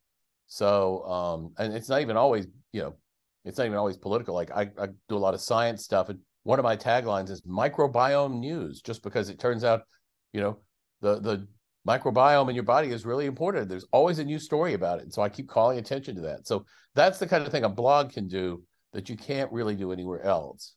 So, 0.47 1.03
um, 1.03 1.53
and 1.57 1.73
it's 1.73 1.89
not 1.89 2.01
even 2.01 2.15
always, 2.15 2.47
you 2.71 2.81
know, 2.81 2.95
it's 3.43 3.57
not 3.57 3.65
even 3.65 3.77
always 3.77 3.97
political. 3.97 4.35
Like 4.35 4.51
I, 4.51 4.69
I 4.79 4.87
do 5.09 5.17
a 5.17 5.19
lot 5.19 5.33
of 5.33 5.41
science 5.41 5.83
stuff, 5.83 6.07
and 6.07 6.19
one 6.47 6.59
of 6.59 6.63
my 6.63 6.77
taglines 6.77 7.29
is 7.29 7.41
microbiome 7.41 8.39
news, 8.39 8.79
just 8.79 9.03
because 9.03 9.27
it 9.27 9.37
turns 9.37 9.65
out, 9.65 9.81
you 10.31 10.39
know, 10.39 10.59
the 11.01 11.19
the 11.19 11.47
microbiome 11.85 12.47
in 12.47 12.55
your 12.55 12.63
body 12.63 12.89
is 12.89 13.05
really 13.05 13.25
important. 13.25 13.67
There's 13.67 13.85
always 13.91 14.19
a 14.19 14.23
new 14.23 14.39
story 14.39 14.73
about 14.73 14.99
it. 14.99 15.03
And 15.03 15.13
so 15.13 15.21
I 15.21 15.27
keep 15.27 15.49
calling 15.49 15.77
attention 15.77 16.15
to 16.15 16.21
that. 16.21 16.47
So 16.47 16.65
that's 16.95 17.19
the 17.19 17.27
kind 17.27 17.45
of 17.45 17.51
thing 17.51 17.65
a 17.65 17.69
blog 17.69 18.13
can 18.13 18.29
do 18.29 18.63
that 18.93 19.09
you 19.09 19.17
can't 19.17 19.51
really 19.51 19.75
do 19.75 19.91
anywhere 19.91 20.21
else. 20.23 20.75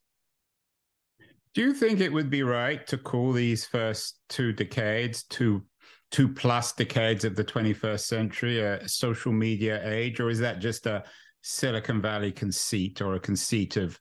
Do 1.54 1.62
you 1.62 1.72
think 1.72 2.00
it 2.00 2.12
would 2.12 2.30
be 2.30 2.42
right 2.42 2.85
to 2.88 2.98
call 2.98 3.33
these 3.33 3.64
first 3.64 4.18
two 4.28 4.52
decades, 4.52 5.22
two 5.22 5.62
two 6.11 6.28
plus 6.28 6.72
decades 6.72 7.24
of 7.24 7.37
the 7.37 7.44
21st 7.44 8.00
century, 8.00 8.59
a 8.59 8.88
social 8.88 9.33
media 9.33 9.80
age, 9.88 10.18
or 10.18 10.30
is 10.30 10.40
that 10.40 10.59
just 10.59 10.87
a 10.87 11.04
Silicon 11.42 12.02
Valley 12.02 12.33
conceit 12.33 13.00
or 13.00 13.14
a 13.14 13.20
conceit 13.20 13.76
of 13.76 14.00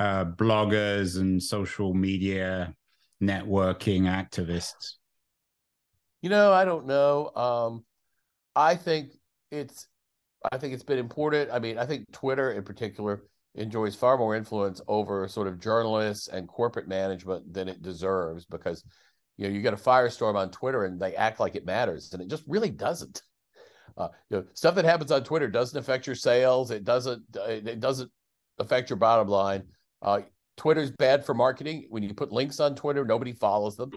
uh, 0.00 0.24
bloggers 0.24 1.20
and 1.20 1.42
social 1.42 1.92
media 1.92 2.74
networking 3.22 4.02
activists? 4.02 4.94
You 6.22 6.30
know, 6.30 6.52
I 6.52 6.64
don't 6.64 6.86
know. 6.86 7.30
Um, 7.36 7.84
I 8.56 8.76
think 8.76 9.12
it's 9.50 9.86
I 10.50 10.56
think 10.56 10.72
it's 10.72 10.82
been 10.82 10.98
important. 10.98 11.50
I 11.52 11.58
mean, 11.58 11.76
I 11.76 11.84
think 11.84 12.10
Twitter 12.12 12.52
in 12.52 12.64
particular 12.64 13.24
enjoys 13.54 13.94
far 13.94 14.16
more 14.16 14.34
influence 14.34 14.80
over 14.88 15.28
sort 15.28 15.46
of 15.46 15.60
journalists 15.60 16.28
and 16.28 16.48
corporate 16.48 16.88
management 16.88 17.52
than 17.52 17.68
it 17.68 17.82
deserves 17.82 18.46
because 18.46 18.82
you 19.36 19.46
know 19.46 19.52
you 19.52 19.60
get 19.60 19.74
a 19.74 19.76
firestorm 19.76 20.34
on 20.34 20.50
Twitter 20.50 20.84
and 20.84 20.98
they 20.98 21.14
act 21.14 21.40
like 21.40 21.56
it 21.56 21.66
matters 21.66 22.10
and 22.14 22.22
it 22.22 22.28
just 22.28 22.44
really 22.46 22.70
doesn't. 22.70 23.20
Uh, 23.98 24.08
you 24.30 24.38
know, 24.38 24.44
stuff 24.54 24.76
that 24.76 24.86
happens 24.86 25.12
on 25.12 25.24
Twitter 25.24 25.48
doesn't 25.48 25.78
affect 25.78 26.06
your 26.06 26.16
sales. 26.16 26.70
It 26.70 26.84
doesn't. 26.84 27.22
It 27.36 27.80
doesn't 27.80 28.10
affect 28.58 28.88
your 28.88 28.96
bottom 28.96 29.28
line. 29.28 29.64
Uh, 30.02 30.20
Twitter's 30.56 30.90
bad 30.90 31.24
for 31.24 31.34
marketing. 31.34 31.86
When 31.88 32.02
you 32.02 32.12
put 32.14 32.32
links 32.32 32.60
on 32.60 32.74
Twitter, 32.74 33.04
nobody 33.04 33.32
follows 33.32 33.76
them. 33.76 33.90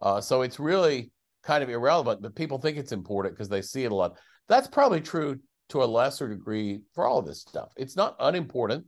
Uh, 0.00 0.20
so 0.20 0.42
it's 0.42 0.58
really 0.60 1.10
kind 1.42 1.62
of 1.62 1.70
irrelevant, 1.70 2.22
but 2.22 2.34
people 2.34 2.58
think 2.58 2.76
it's 2.76 2.92
important 2.92 3.34
because 3.34 3.48
they 3.48 3.62
see 3.62 3.84
it 3.84 3.92
a 3.92 3.94
lot. 3.94 4.16
That's 4.48 4.68
probably 4.68 5.00
true 5.00 5.38
to 5.70 5.82
a 5.82 5.86
lesser 5.86 6.28
degree 6.28 6.80
for 6.94 7.06
all 7.06 7.18
of 7.18 7.26
this 7.26 7.40
stuff. 7.40 7.72
It's 7.76 7.96
not 7.96 8.16
unimportant. 8.20 8.84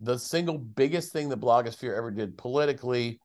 The 0.00 0.18
single 0.18 0.58
biggest 0.58 1.12
thing 1.12 1.28
the 1.28 1.36
blogosphere 1.36 1.96
ever 1.96 2.10
did 2.10 2.36
politically 2.36 3.20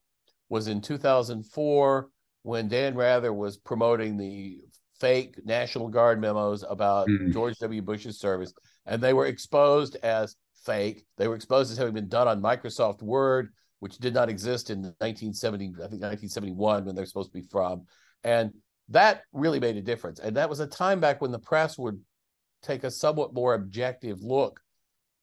was 0.48 0.68
in 0.68 0.80
2004 0.80 2.08
when 2.42 2.68
Dan 2.68 2.94
Rather 2.94 3.32
was 3.32 3.56
promoting 3.56 4.16
the 4.16 4.60
fake 5.00 5.34
National 5.44 5.88
Guard 5.88 6.20
memos 6.20 6.64
about 6.68 7.08
mm. 7.08 7.32
George 7.32 7.56
W. 7.58 7.82
Bush's 7.82 8.20
service, 8.20 8.52
and 8.86 9.02
they 9.02 9.12
were 9.12 9.26
exposed 9.26 9.96
as 10.02 10.36
fake. 10.64 11.04
They 11.16 11.28
were 11.28 11.34
exposed 11.34 11.70
as 11.70 11.78
having 11.78 11.94
been 11.94 12.08
done 12.08 12.28
on 12.28 12.42
Microsoft 12.42 13.02
Word, 13.02 13.52
which 13.80 13.98
did 13.98 14.14
not 14.14 14.28
exist 14.28 14.70
in 14.70 14.82
1970, 14.82 15.66
I 15.66 15.88
think 15.88 16.02
1971 16.02 16.84
when 16.84 16.94
they're 16.94 17.06
supposed 17.06 17.32
to 17.32 17.40
be 17.40 17.46
from. 17.48 17.86
And 18.24 18.52
that 18.88 19.22
really 19.32 19.60
made 19.60 19.76
a 19.76 19.82
difference. 19.82 20.20
And 20.20 20.36
that 20.36 20.48
was 20.48 20.60
a 20.60 20.66
time 20.66 21.00
back 21.00 21.20
when 21.20 21.32
the 21.32 21.38
press 21.38 21.78
would 21.78 22.00
take 22.62 22.84
a 22.84 22.90
somewhat 22.90 23.34
more 23.34 23.54
objective 23.54 24.22
look 24.22 24.60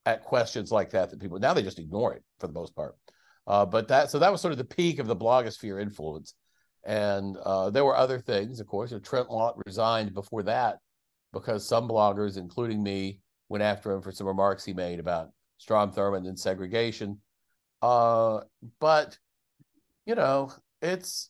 at 0.06 0.24
questions 0.24 0.72
like 0.72 0.90
that 0.90 1.10
that 1.10 1.20
people 1.20 1.40
now 1.40 1.54
they 1.54 1.62
just 1.62 1.80
ignore 1.80 2.14
it 2.14 2.24
for 2.40 2.48
the 2.48 2.54
most 2.54 2.76
part. 2.76 2.96
Uh, 3.48 3.66
but 3.66 3.88
that 3.88 4.10
so 4.12 4.20
that 4.20 4.32
was 4.32 4.42
sort 4.42 4.52
of 4.52 4.58
the 4.58 4.64
peak 4.64 5.00
of 5.00 5.08
the 5.08 5.16
blogosphere 5.16 5.82
influence. 5.82 6.36
And 6.86 7.36
uh, 7.38 7.70
there 7.70 7.84
were 7.84 7.96
other 7.96 8.20
things, 8.20 8.60
of 8.60 8.68
course. 8.68 8.94
Trent 9.04 9.30
Lott 9.30 9.56
resigned 9.66 10.14
before 10.14 10.44
that 10.44 10.78
because 11.34 11.68
some 11.68 11.88
bloggers, 11.88 12.38
including 12.38 12.82
me, 12.82 13.20
went 13.50 13.64
after 13.64 13.92
him 13.92 14.02
for 14.02 14.12
some 14.12 14.28
remarks 14.28 14.64
he 14.64 14.74
made 14.74 15.00
about 15.00 15.30
Strom 15.58 15.92
Thurmond 15.92 16.28
and 16.28 16.40
segregation. 16.40 17.20
Uh, 17.82 18.42
but 18.80 19.18
you 20.06 20.16
know, 20.16 20.52
it's 20.82 21.30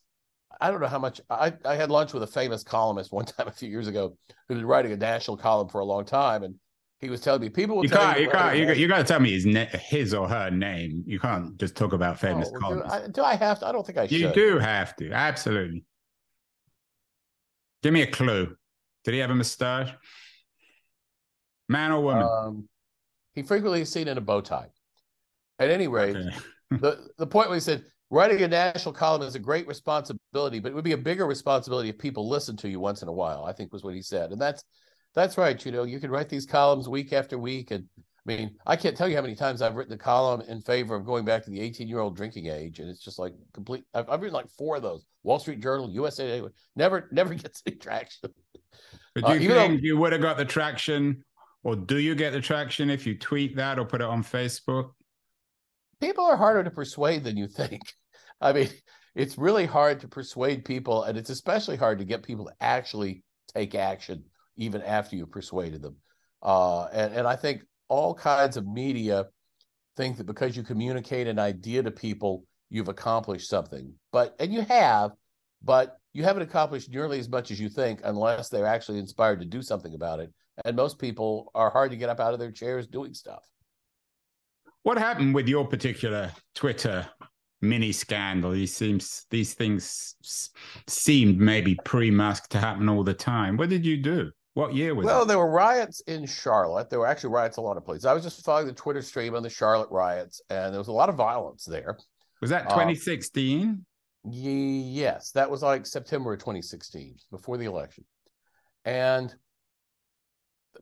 I 0.62 0.72
don't 0.72 0.82
know 0.82 0.88
how 0.88 1.00
much 1.00 1.22
I, 1.30 1.54
I 1.66 1.76
had 1.76 1.90
lunch 1.90 2.14
with 2.14 2.24
a 2.24 2.28
famous 2.28 2.64
columnist 2.64 3.12
one 3.12 3.26
time 3.38 3.48
a 3.48 3.52
few 3.52 3.70
years 3.70 3.88
ago 3.88 4.18
who's 4.48 4.58
been 4.58 4.66
writing 4.66 4.92
a 4.92 4.98
national 4.98 5.38
column 5.38 5.70
for 5.70 5.80
a 5.80 5.86
long 5.86 6.06
time, 6.06 6.44
and 6.44 6.56
he 7.00 7.10
was 7.10 7.22
telling 7.22 7.42
me 7.42 7.50
people 7.50 7.78
will 7.78 7.84
you 7.84 7.90
tell 7.90 8.02
can't, 8.02 8.20
you, 8.20 8.26
you 8.26 8.32
can't, 8.32 8.58
you, 8.58 8.74
you 8.74 8.88
got 8.88 8.98
to 8.98 9.04
tell 9.04 9.20
me 9.20 9.32
his 9.32 9.46
his 9.74 10.14
or 10.14 10.28
her 10.28 10.50
name. 10.50 11.04
You 11.06 11.20
can't 11.20 11.58
just 11.58 11.76
talk 11.76 11.94
about 11.94 12.20
famous 12.20 12.52
oh, 12.54 12.60
columnists. 12.60 12.98
Do 12.98 13.04
I, 13.04 13.08
do 13.08 13.24
I, 13.24 13.36
have 13.36 13.60
to? 13.60 13.68
I 13.68 13.72
don't 13.72 13.86
think 13.86 13.98
I 13.98 14.08
should. 14.08 14.20
You 14.20 14.32
do 14.34 14.60
have 14.60 14.96
to, 14.98 15.12
absolutely. 15.12 15.84
Give 17.82 17.94
me 17.94 18.02
a 18.02 18.08
clue. 18.08 18.56
Did 19.06 19.14
he 19.14 19.20
have 19.22 19.30
a 19.30 19.36
mustache? 19.36 19.94
Man 21.70 21.92
or 21.92 22.02
woman? 22.02 22.24
Um, 22.24 22.70
he 23.36 23.44
frequently 23.44 23.82
is 23.82 23.92
seen 23.92 24.08
in 24.08 24.18
a 24.18 24.22
bow 24.22 24.42
tie. 24.42 24.68
At 25.60 25.70
any 25.70 25.88
rate, 25.88 26.16
okay. 26.16 26.36
the 26.72 27.08
the 27.18 27.28
point 27.28 27.50
was 27.50 27.66
he 27.66 27.72
said 27.72 27.86
writing 28.10 28.42
a 28.42 28.48
national 28.48 28.94
column 28.94 29.22
is 29.22 29.36
a 29.36 29.40
great 29.40 29.68
responsibility, 29.68 30.60
but 30.60 30.72
it 30.72 30.76
would 30.76 30.84
be 30.84 30.94
a 30.94 30.98
bigger 30.98 31.26
responsibility 31.26 31.90
if 31.90 31.98
people 31.98 32.28
listen 32.28 32.58
to 32.58 32.70
you 32.70 32.80
once 32.80 33.02
in 33.02 33.08
a 33.08 33.14
while. 33.14 33.46
I 33.46 33.54
think 33.54 33.72
was 33.72 33.84
what 33.84 33.94
he 33.94 34.02
said, 34.02 34.32
and 34.32 34.42
that's 34.42 34.64
that's 35.16 35.38
right. 35.38 35.64
You 35.66 35.72
know, 35.72 35.84
you 35.84 36.00
can 36.00 36.12
write 36.12 36.30
these 36.30 36.46
columns 36.46 36.88
week 36.88 37.14
after 37.14 37.38
week. 37.38 37.72
And 37.72 37.86
I 37.98 38.02
mean, 38.26 38.56
I 38.66 38.76
can't 38.76 38.96
tell 38.96 39.08
you 39.08 39.16
how 39.16 39.22
many 39.22 39.36
times 39.36 39.62
I've 39.62 39.76
written 39.76 39.94
a 39.94 39.98
column 39.98 40.42
in 40.42 40.62
favor 40.62 40.96
of 40.96 41.06
going 41.06 41.26
back 41.26 41.44
to 41.46 41.50
the 41.50 41.60
18 41.60 41.88
year 41.88 42.00
old 42.00 42.16
drinking 42.16 42.48
age. 42.48 42.80
And 42.80 42.90
it's 42.90 43.04
just 43.04 43.20
like 43.20 43.34
complete. 43.54 43.84
I've, 43.94 44.10
I've, 44.10 44.22
written 44.22 44.36
like 44.36 44.50
four 44.58 44.76
of 44.76 44.84
those 44.84 45.06
Wall 45.24 45.40
Street 45.40 45.62
Journal, 45.62 45.90
USA, 45.90 46.28
Today, 46.28 46.48
never, 46.76 47.10
never 47.12 47.34
gets 47.34 47.62
any 47.66 47.76
traction. 47.78 48.32
But 49.16 49.26
do 49.26 49.40
you 49.40 49.52
uh, 49.52 49.56
think 49.56 49.82
though, 49.82 49.88
you 49.88 49.98
would 49.98 50.14
have 50.14 50.22
got 50.22 50.38
the 50.38 50.46
traction, 50.46 51.24
or 51.64 51.76
do 51.76 51.98
you 51.98 52.16
get 52.16 52.34
the 52.34 52.42
traction 52.42 52.90
if 52.90 53.06
you 53.06 53.18
tweet 53.18 53.56
that 53.58 53.80
or 53.80 53.86
put 53.86 54.02
it 54.02 54.08
on 54.08 54.24
Facebook? 54.24 54.92
People 56.00 56.26
are 56.26 56.38
harder 56.38 56.64
to 56.64 56.72
persuade 56.72 57.24
than 57.24 57.38
you 57.38 57.48
think. 57.48 57.82
I 58.42 58.54
mean, 58.54 58.70
it's 59.16 59.38
really 59.38 59.66
hard 59.66 60.00
to 60.02 60.08
persuade 60.08 60.64
people, 60.64 61.04
and 61.04 61.18
it's 61.18 61.30
especially 61.30 61.76
hard 61.76 62.00
to 62.00 62.06
get 62.06 62.24
people 62.24 62.46
to 62.46 62.54
actually 62.62 63.24
take 63.54 63.76
action 63.76 64.24
even 64.56 64.82
after 64.82 65.16
you've 65.16 65.32
persuaded 65.32 65.82
them. 65.82 65.98
Uh, 66.42 66.86
and, 66.86 67.14
and 67.14 67.28
I 67.28 67.36
think 67.36 67.64
all 67.90 68.14
kinds 68.14 68.56
of 68.56 68.66
media 68.66 69.26
think 69.98 70.18
that 70.18 70.26
because 70.26 70.56
you 70.56 70.64
communicate 70.64 71.28
an 71.28 71.40
idea 71.40 71.84
to 71.84 71.92
people, 71.92 72.46
you've 72.70 72.88
accomplished 72.88 73.50
something. 73.50 73.94
But 74.12 74.36
and 74.40 74.54
you 74.54 74.62
have, 74.62 75.12
but 75.62 75.98
you 76.14 76.24
haven't 76.24 76.44
accomplished 76.44 76.90
nearly 76.90 77.20
as 77.20 77.28
much 77.28 77.52
as 77.52 77.60
you 77.60 77.70
think 77.70 78.02
unless 78.04 78.50
they're 78.50 78.66
actually 78.66 79.00
inspired 79.00 79.40
to 79.40 79.46
do 79.46 79.62
something 79.62 79.94
about 79.94 80.20
it. 80.20 80.32
And 80.66 80.76
most 80.76 81.00
people 81.00 81.52
are 81.56 81.70
hard 81.70 81.92
to 81.92 81.98
get 81.98 82.10
up 82.10 82.20
out 82.20 82.34
of 82.34 82.40
their 82.40 82.52
chairs 82.52 82.88
doing 82.88 83.14
stuff. 83.14 83.44
What 84.84 84.98
happened 84.98 85.36
with 85.36 85.48
your 85.48 85.68
particular 85.68 86.32
Twitter 86.56 87.08
mini 87.62 87.92
scandal? 87.92 88.52
These 88.52 88.76
seems 88.76 89.26
these 89.30 89.54
things 89.54 90.16
seemed 90.88 91.40
maybe 91.40 91.78
pre-masked 91.86 92.52
to 92.52 92.60
happen 92.60 92.90
all 92.90 93.04
the 93.04 93.14
time. 93.14 93.58
What 93.58 93.70
did 93.70 93.86
you 93.86 93.98
do? 93.98 94.32
What 94.54 94.74
year 94.74 94.96
was 94.96 95.06
well, 95.06 95.26
there 95.26 95.38
were 95.38 95.50
riots 95.50 96.02
in 96.02 96.26
Charlotte. 96.26 96.90
There 96.90 97.00
were 97.00 97.08
actually 97.08 97.30
riots 97.30 97.58
a 97.58 97.62
lot 97.62 97.78
of 97.78 97.86
places. 97.86 98.06
I 98.06 98.14
was 98.14 98.24
just 98.24 98.44
following 98.44 98.68
the 98.68 98.74
Twitter 98.74 99.02
stream 99.02 99.36
on 99.36 99.44
the 99.44 99.50
Charlotte 99.50 99.90
riots, 99.92 100.42
and 100.50 100.74
there 100.74 100.80
was 100.80 100.88
a 100.88 100.94
lot 100.94 101.08
of 101.08 101.16
violence 101.16 101.66
there. 101.66 101.98
Was 102.42 102.50
that 102.50 102.64
2016? 102.70 103.86
Uh, 104.26 104.30
yes, 104.32 105.32
that 105.32 105.50
was 105.50 105.62
like 105.62 105.86
September 105.86 106.34
of 106.34 106.40
2016, 106.40 107.16
before 107.32 107.58
the 107.58 107.66
election. 107.66 108.04
And 108.86 109.34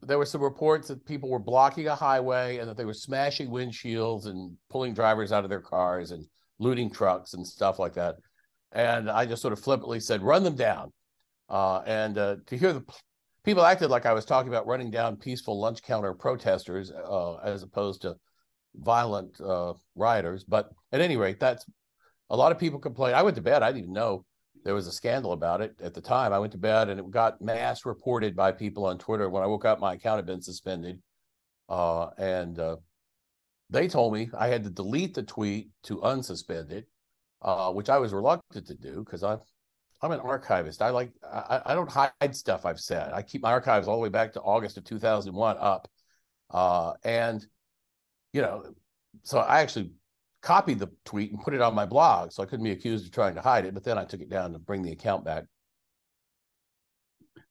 there 0.02 0.18
were 0.18 0.26
some 0.26 0.42
reports 0.42 0.88
that 0.88 1.06
people 1.06 1.30
were 1.30 1.40
blocking 1.40 1.88
a 1.88 1.96
highway 1.96 2.58
and 2.58 2.70
that 2.70 2.78
they 2.78 2.86
were 2.86 2.94
smashing 2.94 3.50
windshields 3.50 4.26
and 4.28 4.56
pulling 4.70 4.94
drivers 4.94 5.32
out 5.32 5.44
of 5.44 5.50
their 5.50 5.62
cars 5.62 6.12
and 6.12 6.26
looting 6.60 6.90
trucks 6.90 7.34
and 7.34 7.46
stuff 7.46 7.80
like 7.80 7.94
that. 7.94 8.16
And 8.72 9.10
I 9.10 9.26
just 9.26 9.42
sort 9.42 9.54
of 9.54 9.60
flippantly 9.60 10.00
said, 10.00 10.22
run 10.22 10.44
them 10.44 10.56
down. 10.56 10.92
Uh, 11.50 11.82
and 11.86 12.18
uh, 12.18 12.36
to 12.48 12.58
hear 12.58 12.74
the 12.74 12.84
people 13.44 13.66
acted 13.66 13.90
like 13.90 14.06
I 14.06 14.14
was 14.14 14.26
talking 14.26 14.50
about 14.50 14.68
running 14.68 14.92
down 14.92 15.16
peaceful 15.16 15.60
lunch 15.60 15.82
counter 15.82 16.14
protesters 16.14 16.92
uh, 16.92 17.36
as 17.38 17.64
opposed 17.64 18.02
to 18.02 18.16
violent 18.76 19.40
uh, 19.42 19.74
rioters. 19.96 20.44
But 20.44 20.70
at 20.92 21.02
any 21.02 21.18
rate, 21.18 21.40
that's 21.40 21.66
a 22.30 22.36
lot 22.36 22.52
of 22.52 22.60
people 22.60 22.80
complain. 22.80 23.16
I 23.16 23.24
went 23.24 23.38
to 23.38 23.42
bed. 23.42 23.64
I 23.64 23.70
didn't 23.70 23.84
even 23.84 23.94
know 23.94 24.26
there 24.68 24.76
was 24.76 24.86
a 24.86 24.92
scandal 24.92 25.32
about 25.32 25.62
it 25.62 25.80
at 25.82 25.94
the 25.94 26.02
time. 26.02 26.34
I 26.34 26.40
went 26.40 26.52
to 26.52 26.58
bed 26.58 26.90
and 26.90 27.00
it 27.00 27.10
got 27.10 27.42
mass 27.42 27.86
reported 27.86 28.36
by 28.36 28.52
people 28.52 28.86
on 28.86 28.98
Twitter. 28.98 29.30
When 29.30 29.42
I 29.42 29.48
woke 29.48 29.64
up, 29.64 29.80
my 29.80 29.94
account 29.94 30.18
had 30.18 30.26
been 30.26 30.42
suspended. 30.42 31.02
Uh, 31.70 32.10
and 32.18 32.60
uh, 32.60 32.76
they 33.70 33.88
told 33.88 34.14
me 34.14 34.30
I 34.38 34.50
had 34.50 34.66
to 34.66 34.70
delete 34.70 35.14
the 35.14 35.24
tweet 35.24 35.70
to 35.84 36.00
unsuspend 36.00 36.74
it, 36.74 36.86
uh, 37.42 37.72
which 37.72 37.88
I 37.88 37.98
was 37.98 38.12
reluctant 38.12 38.68
to 38.68 38.76
do 38.76 39.06
because 39.06 39.24
I'm 39.24 39.40
I'm 40.02 40.12
an 40.12 40.20
archivist. 40.20 40.82
I 40.82 40.90
like 40.90 41.12
I, 41.24 41.62
I 41.68 41.74
don't 41.74 41.90
hide 41.90 42.36
stuff 42.36 42.66
I've 42.66 42.82
said. 42.82 43.14
I 43.14 43.22
keep 43.22 43.44
my 43.44 43.52
archives 43.52 43.88
all 43.88 43.96
the 43.96 44.04
way 44.04 44.10
back 44.10 44.34
to 44.34 44.42
August 44.42 44.76
of 44.76 44.84
2001 44.84 45.56
up, 45.62 45.88
uh, 46.52 46.92
and 47.06 47.42
you 48.34 48.42
know, 48.42 48.74
so 49.24 49.40
I 49.40 49.62
actually 49.62 49.92
copied 50.48 50.80
the 50.80 50.88
tweet 51.04 51.30
and 51.30 51.42
put 51.42 51.54
it 51.54 51.60
on 51.60 51.76
my 51.76 51.86
blog, 51.86 52.32
so 52.32 52.42
I 52.42 52.46
couldn't 52.46 52.64
be 52.64 52.72
accused 52.72 53.06
of 53.06 53.12
trying 53.12 53.36
to 53.36 53.42
hide 53.42 53.66
it. 53.66 53.74
But 53.74 53.84
then 53.84 53.98
I 53.98 54.06
took 54.06 54.22
it 54.22 54.30
down 54.30 54.54
to 54.54 54.60
bring 54.60 54.82
the 54.82 54.94
account 54.94 55.26
back. 55.26 55.44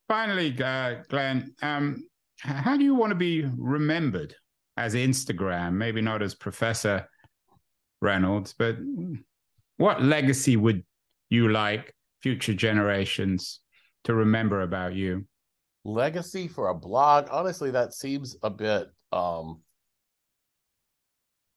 Finally, 0.09 0.57
uh, 0.63 1.03
Glenn, 1.11 1.55
um, 1.61 2.09
how 2.41 2.75
do 2.75 2.85
you 2.85 2.95
want 2.95 3.11
to 3.11 3.15
be 3.15 3.45
remembered 3.59 4.35
as 4.79 4.95
Instapundit? 4.95 5.75
Maybe 5.75 6.01
not 6.01 6.23
as 6.23 6.35
Professor 6.35 7.07
Reynolds, 8.01 8.55
but 8.59 8.77
what 9.77 10.03
legacy 10.03 10.57
would 10.57 10.83
you 11.29 11.51
like 11.51 11.95
future 12.23 12.55
generations 12.55 13.61
to 14.05 14.15
remember 14.15 14.63
about 14.63 14.95
you? 14.95 15.27
Legacy 15.85 16.49
for 16.49 16.69
a 16.69 16.75
blog, 16.75 17.29
honestly, 17.31 17.73
that 17.73 17.93
seems 17.93 18.37
a 18.43 18.49
bit 18.49 18.89
um, 19.13 19.61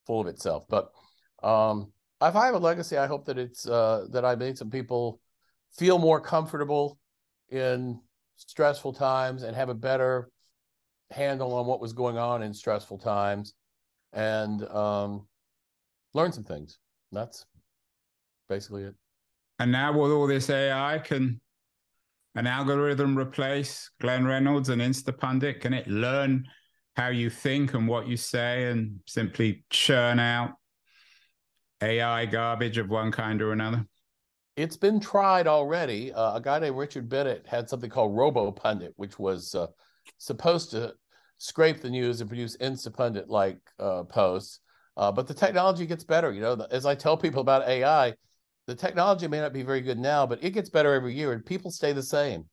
full 0.06 0.19
of 0.19 0.28
itself. 0.28 0.65
But 0.67 0.91
um, 1.43 1.91
if 2.21 2.36
I 2.36 2.45
have 2.45 2.56
a 2.56 2.60
legacy, 2.60 2.97
I 2.97 3.08
hope 3.08 3.25
that 3.25 3.38
it's 3.38 3.67
uh, 3.67 4.08
that 4.12 4.25
I 4.25 4.36
made 4.36 4.58
some 4.58 4.69
people 4.69 5.21
feel 5.78 5.97
more 5.97 6.19
comfortable 6.19 6.97
in 7.49 7.99
stressful 8.36 8.93
times 8.93 9.43
and 9.43 9.56
have 9.56 9.69
a 9.69 9.73
better 9.73 10.30
handle 11.12 11.54
on 11.56 11.65
what 11.65 11.80
was 11.80 11.93
going 11.93 12.17
on 12.17 12.43
in 12.43 12.54
stressful 12.54 12.97
times 12.97 13.54
and 14.13 14.63
um, 14.67 15.28
learn 16.13 16.32
some 16.32 16.43
things. 16.43 16.78
That's 17.12 17.45
basically 18.47 18.84
it. 18.84 18.95
And 19.60 19.71
now 19.71 19.97
with 19.97 20.12
all 20.12 20.28
this 20.28 20.49
AI, 20.49 20.99
can 20.99 21.41
an 22.36 22.47
algorithm 22.47 23.17
replace 23.17 23.89
Glenn 23.99 24.25
Reynolds 24.25 24.69
and 24.69 24.82
Instapundit? 24.82 25.62
Can 25.62 25.73
it 25.73 25.88
learn 25.88 26.45
how 26.95 27.10
you 27.10 27.30
think 27.30 27.73
and 27.73 27.88
what 27.88 28.08
you 28.08 28.17
say 28.17 28.65
and 28.65 28.99
simply 29.06 29.63
churn 29.69 30.19
out 30.19 30.52
AI 31.82 32.26
garbage 32.26 32.78
of 32.78 32.89
one 32.89 33.12
kind 33.12 33.42
or 33.42 33.52
another? 33.52 33.86
It's 34.56 34.78
been 34.78 35.00
tried 35.00 35.48
already. 35.48 36.12
Uh, 36.12 36.36
a 36.36 36.42
guy 36.42 36.60
named 36.60 36.76
Richard 36.76 37.08
Bennett 37.08 37.46
had 37.48 37.70
something 37.70 37.89
called 37.89 38.15
Robo 38.15 38.52
Pundit, 38.52 38.94
which 38.98 39.18
was 39.18 39.56
uh, 39.56 39.68
supposed 40.18 40.72
to 40.72 40.94
scrape 41.38 41.82
the 41.82 41.89
news 41.89 42.20
and 42.20 42.30
produce 42.30 42.58
Instapundit 42.58 43.26
like 43.28 43.60
uh, 43.80 44.04
posts. 44.04 44.60
Uh, 44.98 45.12
but 45.12 45.28
the 45.28 45.34
technology 45.34 45.86
gets 45.86 46.04
better. 46.04 46.32
You 46.34 46.42
know, 46.42 46.68
as 46.72 46.86
I 46.86 46.96
tell 46.96 47.15
people 47.15 47.39
about 47.42 47.68
AI, 47.70 48.13
the 48.68 48.76
technology 48.76 49.28
may 49.28 49.39
not 49.39 49.54
be 49.54 49.63
very 49.63 49.82
good 49.82 49.98
now, 49.98 50.28
but 50.28 50.44
it 50.44 50.52
gets 50.52 50.70
better 50.70 50.94
every 50.94 51.13
year 51.13 51.32
and 51.32 51.46
people 51.46 51.72
stay 51.72 51.94
the 51.94 52.04
same. 52.04 52.46